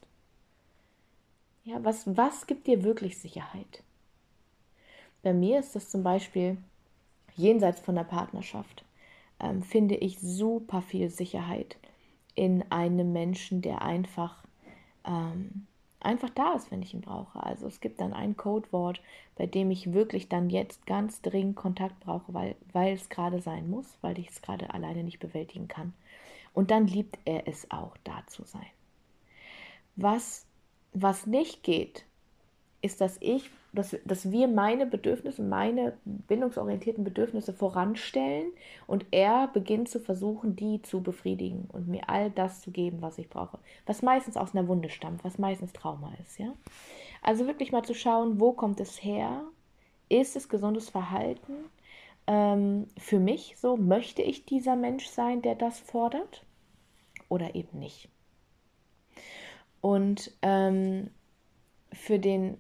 Ja, 1.64 1.84
was, 1.84 2.06
was 2.18 2.46
gibt 2.46 2.68
dir 2.68 2.84
wirklich 2.84 3.18
Sicherheit? 3.18 3.84
Bei 5.22 5.34
mir 5.34 5.60
ist 5.60 5.76
das 5.76 5.90
zum 5.90 6.04
Beispiel 6.04 6.58
jenseits 7.36 7.80
von 7.80 7.96
der 7.96 8.04
Partnerschaft 8.04 8.84
ähm, 9.40 9.64
finde 9.64 9.96
ich 9.96 10.20
super 10.20 10.82
viel 10.82 11.10
Sicherheit 11.10 11.78
in 12.36 12.64
einem 12.72 13.14
Menschen, 13.14 13.62
der 13.62 13.82
einfach, 13.82 14.44
ähm, 15.06 15.68
einfach 16.00 16.30
da 16.30 16.54
ist, 16.54 16.72
wenn 16.72 16.82
ich 16.82 16.94
ihn 16.94 17.02
brauche. 17.02 17.42
Also 17.42 17.68
es 17.68 17.80
gibt 17.80 18.02
dann 18.02 18.14
ein 18.14 18.36
Codewort, 18.36 19.02
bei 19.36 19.46
dem 19.46 19.72
ich 19.72 19.94
wirklich 19.94 20.30
dann 20.30 20.50
jetzt 20.50 20.86
ganz 20.86 21.22
dringend 21.22 21.56
Kontakt 21.56 22.00
brauche, 22.02 22.34
weil, 22.34 22.56
weil 22.72 22.94
es 22.94 23.10
gerade 23.10 23.42
sein 23.42 23.70
muss, 23.70 23.98
weil 24.02 24.20
ich 24.20 24.30
es 24.30 24.42
gerade 24.42 24.74
alleine 24.74 25.04
nicht 25.04 25.20
bewältigen 25.20 25.68
kann. 25.68 25.94
Und 26.54 26.72
dann 26.72 26.88
liebt 26.88 27.18
er 27.26 27.48
es 27.48 27.70
auch, 27.72 27.98
da 28.04 28.24
zu 28.28 28.44
sein. 28.44 28.66
Was, 29.96 30.46
was 30.94 31.26
nicht 31.26 31.64
geht, 31.64 32.06
ist, 32.84 33.02
dass 33.02 33.18
ich 33.22 33.50
dass, 33.74 33.96
dass 34.06 34.32
wir 34.32 34.48
meine 34.48 34.86
Bedürfnisse, 34.86 35.42
meine 35.42 35.98
bindungsorientierten 36.06 37.04
Bedürfnisse 37.04 37.54
voranstellen 37.54 38.52
und 38.86 39.06
er 39.10 39.48
beginnt 39.48 39.90
zu 39.90 40.00
versuchen, 40.00 40.56
die 40.56 40.82
zu 40.84 41.02
befriedigen 41.02 41.68
und 41.72 41.88
mir 41.88 42.08
all 42.08 42.30
das 42.30 42.62
zu 42.62 42.70
geben, 42.70 43.02
was 43.02 43.18
ich 43.18 43.30
brauche. 43.30 43.58
Was 43.88 44.04
meistens 44.04 44.38
aus 44.38 44.54
einer 44.54 44.68
Wunde 44.68 44.90
stammt, 44.90 45.24
was 45.24 45.40
meistens 45.40 45.74
Trauma 45.74 46.14
ist, 46.24 46.38
ja. 46.38 46.54
Also 47.24 47.48
wirklich 47.48 47.72
mal 47.72 47.84
zu 47.84 47.96
schauen, 47.96 48.40
wo 48.40 48.52
kommt 48.52 48.80
es 48.80 49.04
her? 49.04 49.42
Ist 50.08 50.36
es 50.36 50.50
gesundes 50.50 50.90
Verhalten? 50.90 51.54
Ähm, 52.28 52.88
für 52.98 53.20
mich 53.20 53.56
so, 53.58 53.76
möchte 53.76 54.22
ich 54.22 54.46
dieser 54.46 54.76
Mensch 54.76 55.08
sein, 55.08 55.42
der 55.42 55.56
das 55.56 55.80
fordert? 55.80 56.46
Oder 57.28 57.56
eben 57.56 57.80
nicht? 57.80 58.08
Und 59.82 60.32
ähm, 60.44 61.10
für 61.92 62.20
den 62.20 62.58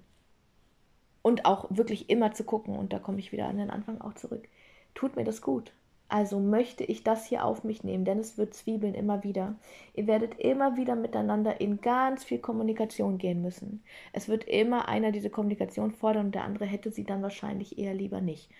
Und 1.23 1.45
auch 1.45 1.65
wirklich 1.71 2.11
immer 2.11 2.33
zu 2.33 2.43
gucken, 2.43 2.77
und 2.77 2.93
da 2.93 2.99
komme 2.99 3.17
ich 3.17 3.31
wieder 3.31 3.47
an 3.47 3.57
den 3.57 3.71
Anfang 3.71 3.99
auch 3.99 4.13
zurück, 4.13 4.47
tut 4.93 5.15
mir 5.15 5.23
das 5.23 5.41
gut? 5.41 5.73
Also 6.13 6.39
möchte 6.39 6.83
ich 6.83 7.03
das 7.03 7.25
hier 7.25 7.43
auf 7.43 7.63
mich 7.63 7.83
nehmen, 7.83 8.05
denn 8.05 8.19
es 8.19 8.37
wird 8.37 8.53
zwiebeln 8.53 8.93
immer 8.93 9.23
wieder. 9.23 9.55
Ihr 9.95 10.05
werdet 10.05 10.39
immer 10.39 10.77
wieder 10.77 10.95
miteinander 10.95 11.59
in 11.59 11.81
ganz 11.81 12.23
viel 12.23 12.37
Kommunikation 12.37 13.17
gehen 13.17 13.41
müssen. 13.41 13.83
Es 14.11 14.27
wird 14.27 14.43
immer 14.43 14.87
einer 14.87 15.11
diese 15.11 15.31
Kommunikation 15.31 15.91
fordern 15.91 16.27
und 16.27 16.35
der 16.35 16.43
andere 16.43 16.65
hätte 16.65 16.91
sie 16.91 17.03
dann 17.03 17.23
wahrscheinlich 17.23 17.79
eher 17.79 17.95
lieber 17.95 18.21
nicht. 18.21 18.51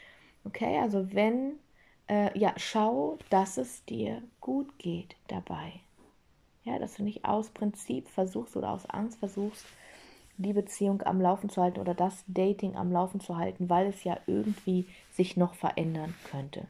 Okay, 0.45 0.80
also 0.80 1.13
wenn, 1.13 1.60
äh, 2.08 2.36
ja, 2.38 2.54
schau, 2.58 3.19
dass 3.30 3.58
es 3.58 3.86
dir 3.86 4.23
gut 4.41 4.80
geht 4.80 5.15
dabei. 5.28 5.73
Ja, 6.63 6.80
dass 6.80 6.95
du 6.95 7.04
nicht 7.04 7.23
aus 7.23 7.49
Prinzip 7.49 8.08
versuchst 8.08 8.58
oder 8.58 8.71
aus 8.71 8.89
Angst 8.89 9.19
versuchst, 9.19 9.65
die 10.38 10.54
Beziehung 10.54 11.02
am 11.04 11.22
Laufen 11.22 11.50
zu 11.50 11.62
halten 11.62 11.80
oder 11.80 11.93
das 11.93 12.24
Dating 12.28 12.76
am 12.76 12.91
Laufen 12.91 13.19
zu 13.19 13.38
halten, 13.38 13.69
weil 13.69 13.88
es 13.88 14.04
ja 14.04 14.17
irgendwie 14.28 14.86
sich 15.12 15.38
noch 15.38 15.54
verändern 15.54 16.13
könnte. 16.30 16.67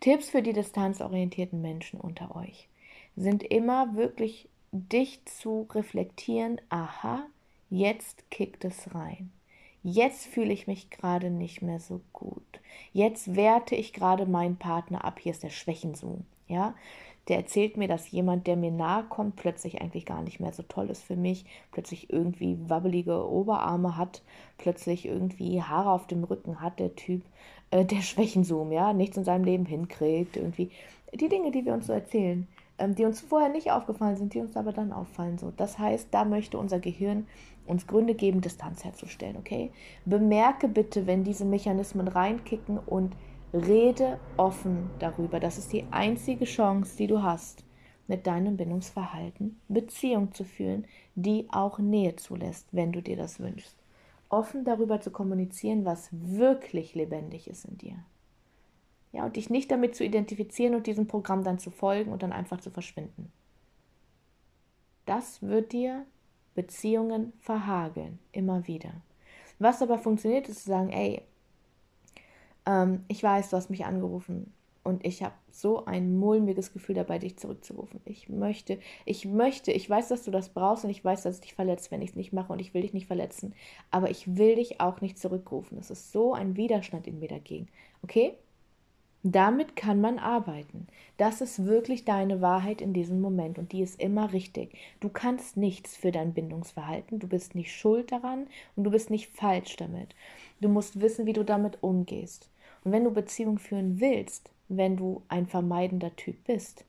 Tipps 0.00 0.30
für 0.30 0.42
die 0.42 0.52
distanzorientierten 0.52 1.60
Menschen 1.60 2.00
unter 2.00 2.36
euch 2.36 2.68
sind 3.16 3.42
immer 3.42 3.96
wirklich 3.96 4.48
dich 4.70 5.24
zu 5.24 5.66
reflektieren, 5.74 6.60
aha, 6.68 7.24
jetzt 7.70 8.30
kickt 8.30 8.64
es 8.64 8.94
rein. 8.94 9.32
Jetzt 9.82 10.26
fühle 10.26 10.52
ich 10.52 10.66
mich 10.66 10.90
gerade 10.90 11.30
nicht 11.30 11.62
mehr 11.62 11.80
so 11.80 12.00
gut. 12.12 12.60
Jetzt 12.92 13.36
werte 13.36 13.74
ich 13.74 13.92
gerade 13.92 14.26
meinen 14.26 14.56
Partner 14.56 15.04
ab. 15.04 15.18
Hier 15.20 15.32
ist 15.32 15.42
der 15.42 15.50
Schwächenzoom. 15.50 16.24
Ja, 16.48 16.74
der 17.28 17.36
erzählt 17.36 17.76
mir, 17.76 17.88
dass 17.88 18.10
jemand, 18.10 18.46
der 18.46 18.56
mir 18.56 18.70
nahe 18.70 19.04
kommt, 19.04 19.36
plötzlich 19.36 19.80
eigentlich 19.80 20.06
gar 20.06 20.22
nicht 20.22 20.40
mehr 20.40 20.52
so 20.52 20.62
toll 20.62 20.88
ist 20.88 21.02
für 21.02 21.16
mich, 21.16 21.44
plötzlich 21.72 22.10
irgendwie 22.10 22.58
wabbelige 22.68 23.28
Oberarme 23.28 23.96
hat, 23.96 24.22
plötzlich 24.56 25.06
irgendwie 25.06 25.62
Haare 25.62 25.90
auf 25.90 26.06
dem 26.06 26.24
Rücken 26.24 26.60
hat, 26.60 26.78
der 26.78 26.96
Typ, 26.96 27.22
äh, 27.70 27.84
der 27.84 28.00
Schwächenzoom, 28.00 28.72
ja, 28.72 28.92
nichts 28.92 29.16
in 29.16 29.24
seinem 29.24 29.44
Leben 29.44 29.66
hinkriegt, 29.66 30.36
irgendwie. 30.36 30.70
Die 31.14 31.28
Dinge, 31.28 31.50
die 31.50 31.64
wir 31.64 31.74
uns 31.74 31.86
so 31.86 31.92
erzählen, 31.92 32.46
ähm, 32.78 32.94
die 32.94 33.04
uns 33.04 33.20
vorher 33.20 33.50
nicht 33.50 33.70
aufgefallen 33.70 34.16
sind, 34.16 34.34
die 34.34 34.40
uns 34.40 34.56
aber 34.56 34.72
dann 34.72 34.92
auffallen. 34.92 35.38
So. 35.38 35.52
Das 35.56 35.78
heißt, 35.78 36.08
da 36.10 36.24
möchte 36.24 36.58
unser 36.58 36.78
Gehirn 36.80 37.26
uns 37.66 37.86
Gründe 37.86 38.14
geben, 38.14 38.40
Distanz 38.40 38.84
herzustellen, 38.84 39.36
okay? 39.36 39.70
Bemerke 40.06 40.68
bitte, 40.68 41.06
wenn 41.06 41.24
diese 41.24 41.44
Mechanismen 41.44 42.08
reinkicken 42.08 42.78
und 42.78 43.14
rede 43.52 44.18
offen 44.36 44.90
darüber. 44.98 45.40
Das 45.40 45.58
ist 45.58 45.72
die 45.72 45.86
einzige 45.90 46.44
Chance, 46.44 46.96
die 46.96 47.06
du 47.06 47.22
hast, 47.22 47.64
mit 48.06 48.26
deinem 48.26 48.56
Bindungsverhalten 48.56 49.60
Beziehung 49.68 50.32
zu 50.32 50.44
führen, 50.44 50.86
die 51.14 51.46
auch 51.50 51.78
Nähe 51.78 52.16
zulässt, 52.16 52.68
wenn 52.72 52.92
du 52.92 53.02
dir 53.02 53.16
das 53.16 53.38
wünschst 53.38 53.78
offen 54.28 54.64
darüber 54.64 55.00
zu 55.00 55.10
kommunizieren, 55.10 55.84
was 55.84 56.08
wirklich 56.12 56.94
lebendig 56.94 57.48
ist 57.48 57.64
in 57.64 57.78
dir. 57.78 57.96
Ja, 59.12 59.24
und 59.24 59.36
dich 59.36 59.48
nicht 59.48 59.70
damit 59.70 59.96
zu 59.96 60.04
identifizieren 60.04 60.74
und 60.74 60.86
diesem 60.86 61.06
Programm 61.06 61.42
dann 61.42 61.58
zu 61.58 61.70
folgen 61.70 62.12
und 62.12 62.22
dann 62.22 62.32
einfach 62.32 62.60
zu 62.60 62.70
verschwinden. 62.70 63.32
Das 65.06 65.40
wird 65.42 65.72
dir 65.72 66.04
Beziehungen 66.54 67.32
verhageln, 67.40 68.18
immer 68.32 68.66
wieder. 68.66 68.90
Was 69.58 69.80
aber 69.80 69.98
funktioniert, 69.98 70.48
ist 70.48 70.64
zu 70.64 70.68
sagen, 70.68 70.90
ey, 70.90 71.22
ähm, 72.68 73.04
ich 73.08 73.22
weiß, 73.22 73.50
du 73.50 73.56
hast 73.56 73.70
mich 73.70 73.84
angerufen, 73.84 74.52
und 74.88 75.04
ich 75.04 75.22
habe 75.22 75.34
so 75.50 75.84
ein 75.84 76.16
mulmiges 76.16 76.72
Gefühl 76.72 76.94
dabei, 76.94 77.18
dich 77.18 77.36
zurückzurufen. 77.36 78.00
Ich 78.06 78.30
möchte, 78.30 78.78
ich 79.04 79.26
möchte, 79.26 79.70
ich 79.70 79.88
weiß, 79.88 80.08
dass 80.08 80.24
du 80.24 80.30
das 80.30 80.48
brauchst 80.48 80.82
und 80.84 80.88
ich 80.88 81.04
weiß, 81.04 81.24
dass 81.24 81.34
es 81.34 81.40
dich 81.42 81.52
verletzt, 81.52 81.90
wenn 81.90 82.00
ich 82.00 82.10
es 82.10 82.16
nicht 82.16 82.32
mache 82.32 82.54
und 82.54 82.58
ich 82.58 82.72
will 82.72 82.80
dich 82.80 82.94
nicht 82.94 83.06
verletzen. 83.06 83.54
Aber 83.90 84.08
ich 84.08 84.38
will 84.38 84.54
dich 84.54 84.80
auch 84.80 85.02
nicht 85.02 85.18
zurückrufen. 85.18 85.76
Es 85.78 85.90
ist 85.90 86.10
so 86.10 86.32
ein 86.32 86.56
Widerstand 86.56 87.06
in 87.06 87.18
mir 87.18 87.28
dagegen. 87.28 87.68
Okay? 88.02 88.32
Damit 89.22 89.76
kann 89.76 90.00
man 90.00 90.18
arbeiten. 90.18 90.86
Das 91.18 91.42
ist 91.42 91.66
wirklich 91.66 92.06
deine 92.06 92.40
Wahrheit 92.40 92.80
in 92.80 92.94
diesem 92.94 93.20
Moment 93.20 93.58
und 93.58 93.72
die 93.72 93.82
ist 93.82 94.00
immer 94.00 94.32
richtig. 94.32 94.72
Du 95.00 95.10
kannst 95.10 95.58
nichts 95.58 95.98
für 95.98 96.12
dein 96.12 96.32
Bindungsverhalten, 96.32 97.18
du 97.18 97.28
bist 97.28 97.54
nicht 97.54 97.76
schuld 97.76 98.10
daran 98.10 98.46
und 98.74 98.84
du 98.84 98.90
bist 98.90 99.10
nicht 99.10 99.28
falsch 99.28 99.76
damit. 99.76 100.14
Du 100.62 100.70
musst 100.70 101.02
wissen, 101.02 101.26
wie 101.26 101.34
du 101.34 101.44
damit 101.44 101.82
umgehst. 101.82 102.48
Wenn 102.92 103.04
du 103.04 103.10
Beziehung 103.10 103.58
führen 103.58 104.00
willst, 104.00 104.50
wenn 104.68 104.96
du 104.96 105.22
ein 105.28 105.46
vermeidender 105.46 106.14
Typ 106.16 106.44
bist, 106.44 106.84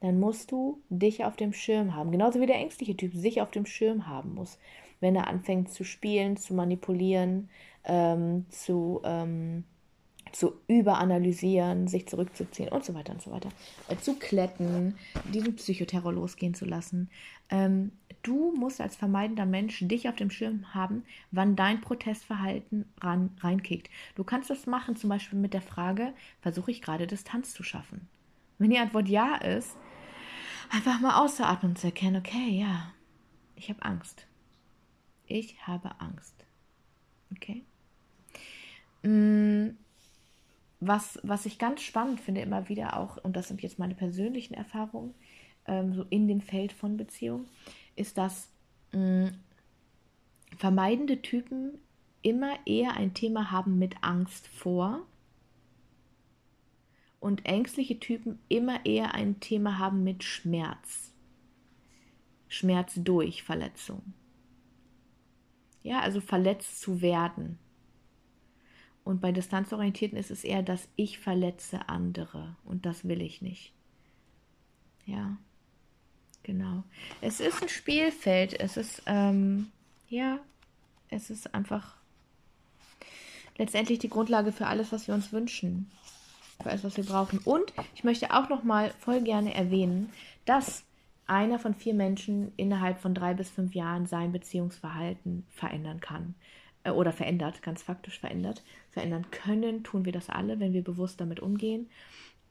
dann 0.00 0.18
musst 0.18 0.50
du 0.50 0.80
dich 0.88 1.24
auf 1.24 1.36
dem 1.36 1.52
Schirm 1.52 1.94
haben. 1.94 2.10
Genauso 2.10 2.40
wie 2.40 2.46
der 2.46 2.56
ängstliche 2.56 2.96
Typ 2.96 3.14
sich 3.14 3.42
auf 3.42 3.50
dem 3.50 3.66
Schirm 3.66 4.06
haben 4.06 4.34
muss, 4.34 4.58
wenn 5.00 5.14
er 5.14 5.26
anfängt 5.26 5.70
zu 5.70 5.84
spielen, 5.84 6.36
zu 6.36 6.54
manipulieren, 6.54 7.50
ähm, 7.84 8.46
zu, 8.48 9.00
ähm, 9.04 9.64
zu 10.32 10.54
überanalysieren, 10.68 11.88
sich 11.88 12.08
zurückzuziehen 12.08 12.68
und 12.68 12.84
so 12.84 12.94
weiter 12.94 13.12
und 13.12 13.22
so 13.22 13.30
weiter, 13.30 13.48
äh, 13.88 13.96
zu 13.96 14.14
kletten, 14.14 14.96
diesen 15.32 15.56
Psychoterror 15.56 16.12
losgehen 16.12 16.54
zu 16.54 16.64
lassen. 16.64 17.10
Ähm, 17.48 17.92
du 18.22 18.52
musst 18.56 18.80
als 18.80 18.96
vermeidender 18.96 19.46
Mensch 19.46 19.80
dich 19.82 20.08
auf 20.08 20.16
dem 20.16 20.30
Schirm 20.30 20.74
haben, 20.74 21.04
wann 21.30 21.56
dein 21.56 21.80
Protestverhalten 21.80 22.86
ran, 23.00 23.30
reinkickt. 23.40 23.90
Du 24.14 24.24
kannst 24.24 24.50
das 24.50 24.66
machen, 24.66 24.96
zum 24.96 25.10
Beispiel 25.10 25.38
mit 25.38 25.54
der 25.54 25.62
Frage, 25.62 26.12
versuche 26.40 26.70
ich 26.70 26.82
gerade 26.82 27.06
Distanz 27.06 27.52
zu 27.52 27.62
schaffen? 27.62 28.08
Wenn 28.58 28.70
die 28.70 28.78
Antwort 28.78 29.08
ja 29.08 29.36
ist, 29.36 29.76
einfach 30.70 31.00
mal 31.00 31.22
außeratmen 31.24 31.72
und 31.72 31.78
zu 31.78 31.86
erkennen, 31.86 32.16
okay, 32.16 32.60
ja, 32.60 32.92
ich 33.56 33.68
habe 33.68 33.82
Angst. 33.82 34.26
Ich 35.26 35.66
habe 35.66 36.00
Angst. 36.00 36.44
Okay? 37.32 37.64
Mm, 39.02 39.76
was, 40.80 41.18
was 41.22 41.46
ich 41.46 41.58
ganz 41.58 41.82
spannend 41.82 42.20
finde, 42.20 42.40
immer 42.40 42.68
wieder 42.68 42.98
auch, 42.98 43.18
und 43.18 43.36
das 43.36 43.48
sind 43.48 43.62
jetzt 43.62 43.78
meine 43.78 43.94
persönlichen 43.94 44.54
Erfahrungen, 44.54 45.14
ähm, 45.66 45.94
so 45.94 46.04
in 46.08 46.26
dem 46.26 46.40
Feld 46.40 46.72
von 46.72 46.96
Beziehung, 46.96 47.46
ist, 47.96 48.18
dass 48.18 48.50
mh, 48.92 49.26
mm, 49.26 49.32
vermeidende 50.56 51.22
Typen 51.22 51.78
immer 52.22 52.54
eher 52.66 52.96
ein 52.96 53.14
Thema 53.14 53.50
haben 53.50 53.78
mit 53.78 54.02
Angst 54.02 54.48
vor 54.48 55.06
und 57.20 57.44
ängstliche 57.46 58.00
Typen 58.00 58.38
immer 58.48 58.84
eher 58.84 59.14
ein 59.14 59.40
Thema 59.40 59.78
haben 59.78 60.02
mit 60.02 60.24
Schmerz. 60.24 61.14
Schmerz 62.48 62.94
durch 62.96 63.42
Verletzung. 63.42 64.14
Ja, 65.82 66.00
also 66.00 66.20
verletzt 66.20 66.80
zu 66.80 67.00
werden. 67.00 67.58
Und 69.04 69.20
bei 69.20 69.32
Distanzorientierten 69.32 70.18
ist 70.18 70.30
es 70.30 70.44
eher, 70.44 70.62
dass 70.62 70.88
ich 70.96 71.18
verletze 71.18 71.88
andere 71.88 72.56
und 72.64 72.86
das 72.86 73.06
will 73.06 73.22
ich 73.22 73.42
nicht. 73.42 73.72
Ja. 75.06 75.36
Genau. 76.42 76.82
Es 77.20 77.40
ist 77.40 77.62
ein 77.62 77.68
Spielfeld. 77.68 78.58
Es 78.58 78.76
ist, 78.76 79.02
ähm, 79.06 79.70
ja, 80.08 80.38
es 81.08 81.30
ist 81.30 81.54
einfach 81.54 81.96
letztendlich 83.58 83.98
die 83.98 84.08
Grundlage 84.08 84.52
für 84.52 84.66
alles, 84.66 84.90
was 84.92 85.06
wir 85.06 85.14
uns 85.14 85.32
wünschen. 85.32 85.90
Für 86.62 86.70
alles, 86.70 86.84
was 86.84 86.96
wir 86.96 87.04
brauchen. 87.04 87.38
Und 87.40 87.72
ich 87.94 88.04
möchte 88.04 88.34
auch 88.34 88.48
noch 88.48 88.64
mal 88.64 88.90
voll 88.98 89.22
gerne 89.22 89.54
erwähnen, 89.54 90.10
dass 90.44 90.84
einer 91.26 91.58
von 91.58 91.74
vier 91.74 91.94
Menschen 91.94 92.52
innerhalb 92.56 92.98
von 92.98 93.14
drei 93.14 93.34
bis 93.34 93.50
fünf 93.50 93.74
Jahren 93.74 94.06
sein 94.06 94.32
Beziehungsverhalten 94.32 95.46
verändern 95.50 96.00
kann. 96.00 96.34
Äh, 96.84 96.90
oder 96.90 97.12
verändert, 97.12 97.62
ganz 97.62 97.82
faktisch 97.82 98.18
verändert. 98.18 98.62
Verändern 98.90 99.26
können, 99.30 99.82
tun 99.82 100.04
wir 100.04 100.12
das 100.12 100.30
alle, 100.30 100.60
wenn 100.60 100.72
wir 100.72 100.82
bewusst 100.82 101.20
damit 101.20 101.40
umgehen. 101.40 101.88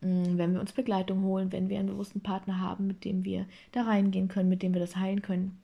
Mm, 0.01 0.37
wenn 0.37 0.53
wir 0.53 0.61
uns 0.61 0.73
Begleitung 0.73 1.23
holen, 1.23 1.51
wenn 1.51 1.69
wir 1.69 1.79
einen 1.79 1.89
bewussten 1.89 2.21
Partner 2.21 2.59
haben, 2.59 2.87
mit 2.87 3.05
dem 3.05 3.25
wir 3.25 3.45
da 3.71 3.83
reingehen 3.83 4.27
können, 4.27 4.49
mit 4.49 4.61
dem 4.63 4.73
wir 4.73 4.81
das 4.81 4.95
heilen 4.95 5.21
können, 5.21 5.59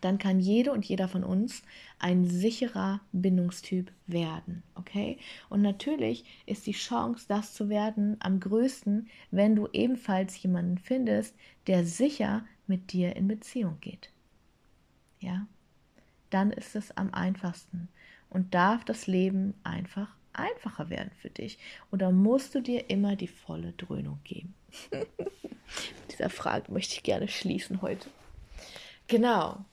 dann 0.00 0.18
kann 0.18 0.40
jede 0.40 0.72
und 0.72 0.86
jeder 0.86 1.08
von 1.08 1.22
uns 1.24 1.62
ein 1.98 2.24
sicherer 2.24 3.00
Bindungstyp 3.12 3.92
werden. 4.06 4.62
Okay? 4.74 5.18
Und 5.50 5.60
natürlich 5.62 6.24
ist 6.46 6.66
die 6.66 6.72
Chance, 6.72 7.26
das 7.28 7.52
zu 7.52 7.68
werden, 7.68 8.16
am 8.20 8.40
größten, 8.40 9.08
wenn 9.30 9.56
du 9.56 9.68
ebenfalls 9.72 10.42
jemanden 10.42 10.78
findest, 10.78 11.36
der 11.66 11.84
sicher 11.84 12.44
mit 12.66 12.92
dir 12.92 13.14
in 13.14 13.28
Beziehung 13.28 13.76
geht. 13.80 14.10
Ja? 15.20 15.46
Dann 16.30 16.52
ist 16.52 16.76
es 16.76 16.96
am 16.96 17.12
einfachsten 17.12 17.88
und 18.28 18.54
darf 18.54 18.84
das 18.84 19.06
Leben 19.06 19.54
einfach 19.64 20.08
einfacher 20.32 20.90
werden 20.90 21.10
für 21.20 21.30
dich? 21.30 21.58
Oder 21.90 22.10
musst 22.10 22.54
du 22.54 22.60
dir 22.60 22.88
immer 22.88 23.16
die 23.16 23.28
volle 23.28 23.72
Dröhnung 23.72 24.20
geben? 24.24 24.54
Dieser 26.12 26.30
Frage 26.30 26.72
möchte 26.72 26.94
ich 26.94 27.02
gerne 27.02 27.28
schließen 27.28 27.82
heute. 27.82 28.08
Genau. 29.08 29.64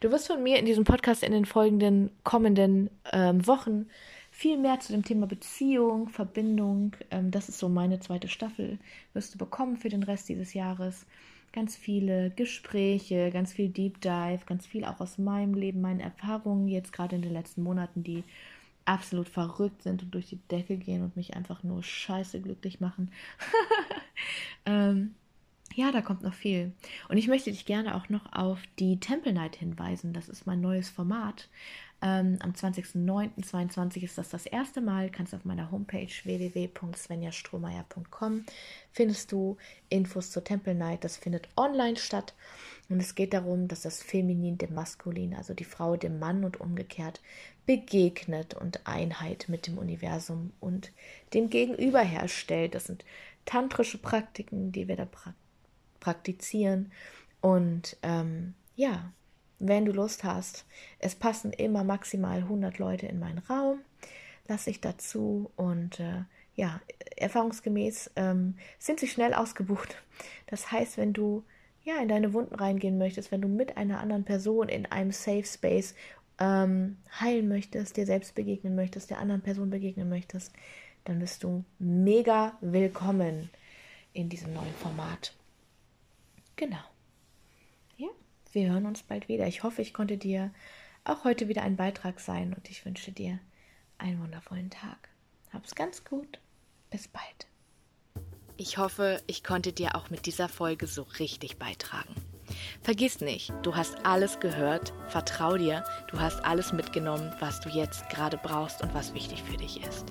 Du 0.00 0.10
wirst 0.10 0.26
von 0.26 0.42
mir 0.42 0.58
in 0.58 0.66
diesem 0.66 0.84
Podcast 0.84 1.22
in 1.22 1.32
den 1.32 1.44
folgenden 1.46 2.10
kommenden 2.22 2.90
ähm, 3.12 3.46
Wochen 3.46 3.86
viel 4.30 4.56
mehr 4.56 4.78
zu 4.78 4.92
dem 4.92 5.04
Thema 5.04 5.26
Beziehung, 5.26 6.08
Verbindung, 6.08 6.92
ähm, 7.10 7.30
das 7.30 7.48
ist 7.48 7.58
so 7.58 7.68
meine 7.68 7.98
zweite 7.98 8.28
Staffel, 8.28 8.78
wirst 9.12 9.34
du 9.34 9.38
bekommen 9.38 9.76
für 9.76 9.88
den 9.88 10.02
Rest 10.02 10.28
dieses 10.28 10.54
Jahres. 10.54 11.06
Ganz 11.52 11.76
viele 11.76 12.30
Gespräche, 12.30 13.30
ganz 13.30 13.52
viel 13.52 13.68
Deep 13.68 14.00
Dive, 14.00 14.40
ganz 14.46 14.66
viel 14.66 14.84
auch 14.84 15.00
aus 15.00 15.18
meinem 15.18 15.54
Leben, 15.54 15.80
meinen 15.80 16.00
Erfahrungen 16.00 16.68
jetzt 16.68 16.92
gerade 16.92 17.16
in 17.16 17.22
den 17.22 17.32
letzten 17.32 17.62
Monaten, 17.62 18.02
die 18.02 18.24
absolut 18.84 19.28
verrückt 19.28 19.82
sind 19.82 20.02
und 20.02 20.14
durch 20.14 20.28
die 20.28 20.40
Decke 20.50 20.76
gehen 20.76 21.02
und 21.02 21.16
mich 21.16 21.36
einfach 21.36 21.62
nur 21.62 21.82
scheiße 21.82 22.40
glücklich 22.40 22.80
machen. 22.80 23.10
ähm, 24.66 25.14
ja, 25.74 25.92
da 25.92 26.00
kommt 26.00 26.22
noch 26.22 26.34
viel. 26.34 26.72
Und 27.08 27.18
ich 27.18 27.28
möchte 27.28 27.50
dich 27.50 27.66
gerne 27.66 27.94
auch 27.94 28.08
noch 28.08 28.32
auf 28.32 28.58
die 28.78 28.98
Temple 28.98 29.32
Night 29.32 29.56
hinweisen. 29.56 30.12
Das 30.12 30.28
ist 30.28 30.46
mein 30.46 30.60
neues 30.60 30.88
Format. 30.88 31.48
Ähm, 32.00 32.38
am 32.40 32.52
20.09.22 32.52 34.04
ist 34.04 34.16
das 34.18 34.28
das 34.30 34.46
erste 34.46 34.80
Mal. 34.80 35.10
Kannst 35.10 35.34
auf 35.34 35.44
meiner 35.44 35.70
Homepage 35.70 36.08
www.svenjastrohmeier.com 36.24 38.44
findest 38.92 39.30
du 39.32 39.58
Infos 39.88 40.30
zur 40.30 40.44
Temple 40.44 40.74
Night. 40.74 41.04
Das 41.04 41.16
findet 41.16 41.48
online 41.56 41.96
statt. 41.96 42.34
Und 42.88 43.00
es 43.00 43.14
geht 43.14 43.34
darum, 43.34 43.68
dass 43.68 43.82
das 43.82 44.02
Feminin 44.02 44.58
dem 44.58 44.74
Maskulin, 44.74 45.34
also 45.34 45.54
die 45.54 45.64
Frau 45.64 45.96
dem 45.96 46.18
Mann 46.18 46.44
und 46.44 46.60
umgekehrt, 46.60 47.20
begegnet 47.66 48.54
und 48.54 48.86
Einheit 48.86 49.46
mit 49.48 49.66
dem 49.66 49.78
Universum 49.78 50.52
und 50.60 50.92
dem 51.34 51.50
Gegenüber 51.50 52.00
herstellt. 52.00 52.74
Das 52.74 52.86
sind 52.86 53.04
tantrische 53.44 53.98
Praktiken, 53.98 54.72
die 54.72 54.88
wir 54.88 54.96
da 54.96 55.04
praktizieren 55.04 55.48
praktizieren. 56.00 56.92
Und 57.40 57.96
ähm, 58.02 58.54
ja, 58.76 59.12
wenn 59.58 59.84
du 59.84 59.92
Lust 59.92 60.24
hast, 60.24 60.64
es 60.98 61.14
passen 61.14 61.52
immer 61.52 61.84
maximal 61.84 62.38
100 62.38 62.78
Leute 62.78 63.06
in 63.06 63.18
meinen 63.18 63.38
Raum, 63.38 63.80
lass 64.46 64.66
ich 64.66 64.80
dazu 64.80 65.50
und 65.56 66.00
äh, 66.00 66.22
ja, 66.54 66.80
erfahrungsgemäß 67.16 68.10
ähm, 68.16 68.56
sind 68.78 69.00
sie 69.00 69.08
schnell 69.08 69.34
ausgebucht. 69.34 69.96
Das 70.46 70.72
heißt, 70.72 70.96
wenn 70.96 71.12
du 71.12 71.44
ja 71.84 72.02
in 72.02 72.08
deine 72.08 72.32
Wunden 72.32 72.54
reingehen 72.54 72.98
möchtest, 72.98 73.30
wenn 73.30 73.40
du 73.40 73.48
mit 73.48 73.76
einer 73.76 74.00
anderen 74.00 74.24
Person 74.24 74.68
in 74.68 74.86
einem 74.86 75.12
Safe 75.12 75.44
Space 75.44 75.94
ähm, 76.38 76.98
heilen 77.20 77.48
möchtest, 77.48 77.96
dir 77.96 78.06
selbst 78.06 78.34
begegnen 78.34 78.74
möchtest, 78.74 79.10
der 79.10 79.18
anderen 79.18 79.42
Person 79.42 79.70
begegnen 79.70 80.08
möchtest, 80.08 80.52
dann 81.04 81.18
bist 81.18 81.42
du 81.42 81.64
mega 81.78 82.56
willkommen 82.60 83.50
in 84.12 84.28
diesem 84.28 84.52
neuen 84.52 84.74
Format. 84.74 85.34
Genau. 86.56 86.76
Ja, 87.96 88.08
wir 88.52 88.70
hören 88.70 88.86
uns 88.86 89.02
bald 89.02 89.28
wieder. 89.28 89.46
Ich 89.46 89.62
hoffe, 89.62 89.82
ich 89.82 89.92
konnte 89.94 90.16
dir 90.16 90.52
auch 91.04 91.24
heute 91.24 91.48
wieder 91.48 91.62
ein 91.62 91.76
Beitrag 91.76 92.20
sein 92.20 92.54
und 92.54 92.70
ich 92.70 92.84
wünsche 92.84 93.12
dir 93.12 93.38
einen 93.98 94.20
wundervollen 94.20 94.70
Tag. 94.70 95.08
Hab's 95.52 95.74
ganz 95.74 96.04
gut. 96.04 96.38
Bis 96.90 97.08
bald. 97.08 97.46
Ich 98.56 98.78
hoffe, 98.78 99.22
ich 99.26 99.44
konnte 99.44 99.72
dir 99.72 99.94
auch 99.94 100.10
mit 100.10 100.26
dieser 100.26 100.48
Folge 100.48 100.86
so 100.86 101.02
richtig 101.02 101.58
beitragen. 101.58 102.14
Vergiss 102.82 103.20
nicht, 103.20 103.52
du 103.62 103.76
hast 103.76 104.04
alles 104.06 104.40
gehört, 104.40 104.92
vertrau 105.08 105.56
dir, 105.56 105.84
du 106.10 106.18
hast 106.18 106.44
alles 106.44 106.72
mitgenommen, 106.72 107.32
was 107.40 107.60
du 107.60 107.68
jetzt 107.68 108.08
gerade 108.08 108.38
brauchst 108.38 108.82
und 108.82 108.94
was 108.94 109.14
wichtig 109.14 109.42
für 109.42 109.56
dich 109.56 109.82
ist. 109.84 110.06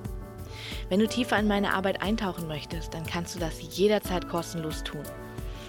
Wenn 0.90 1.00
du 1.00 1.08
tiefer 1.08 1.38
in 1.38 1.48
meine 1.48 1.74
Arbeit 1.74 2.02
eintauchen 2.02 2.48
möchtest, 2.48 2.94
dann 2.94 3.06
kannst 3.06 3.36
du 3.36 3.40
das 3.40 3.60
jederzeit 3.76 4.30
kostenlos 4.30 4.84
tun. 4.84 5.04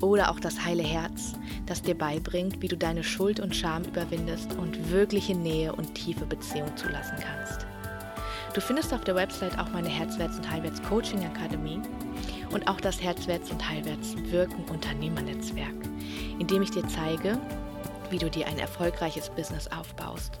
Oder 0.00 0.30
auch 0.30 0.40
das 0.40 0.64
heile 0.64 0.82
Herz, 0.82 1.34
das 1.64 1.82
dir 1.82 1.96
beibringt, 1.96 2.60
wie 2.60 2.68
du 2.68 2.76
deine 2.76 3.02
Schuld 3.02 3.40
und 3.40 3.56
Scham 3.56 3.84
überwindest 3.84 4.54
und 4.54 4.90
wirkliche 4.90 5.34
Nähe 5.34 5.72
und 5.74 5.94
tiefe 5.94 6.26
Beziehung 6.26 6.76
zulassen 6.76 7.16
kannst. 7.20 7.66
Du 8.54 8.60
findest 8.60 8.94
auf 8.94 9.02
der 9.02 9.14
Website 9.14 9.58
auch 9.58 9.70
meine 9.70 9.88
Herzwärts- 9.88 10.38
und 10.38 10.50
Heilwärts 10.50 10.82
Coaching 10.82 11.24
Akademie 11.24 11.80
und 12.50 12.68
auch 12.68 12.80
das 12.80 13.02
Herzwärts- 13.02 13.50
und 13.50 13.68
Heilwärts 13.68 14.14
Wirken 14.30 14.64
Unternehmernetzwerk, 14.70 15.74
in 16.38 16.46
dem 16.46 16.62
ich 16.62 16.70
dir 16.70 16.86
zeige, 16.88 17.38
wie 18.10 18.18
du 18.18 18.30
dir 18.30 18.46
ein 18.46 18.58
erfolgreiches 18.58 19.30
Business 19.30 19.68
aufbaust. 19.68 20.40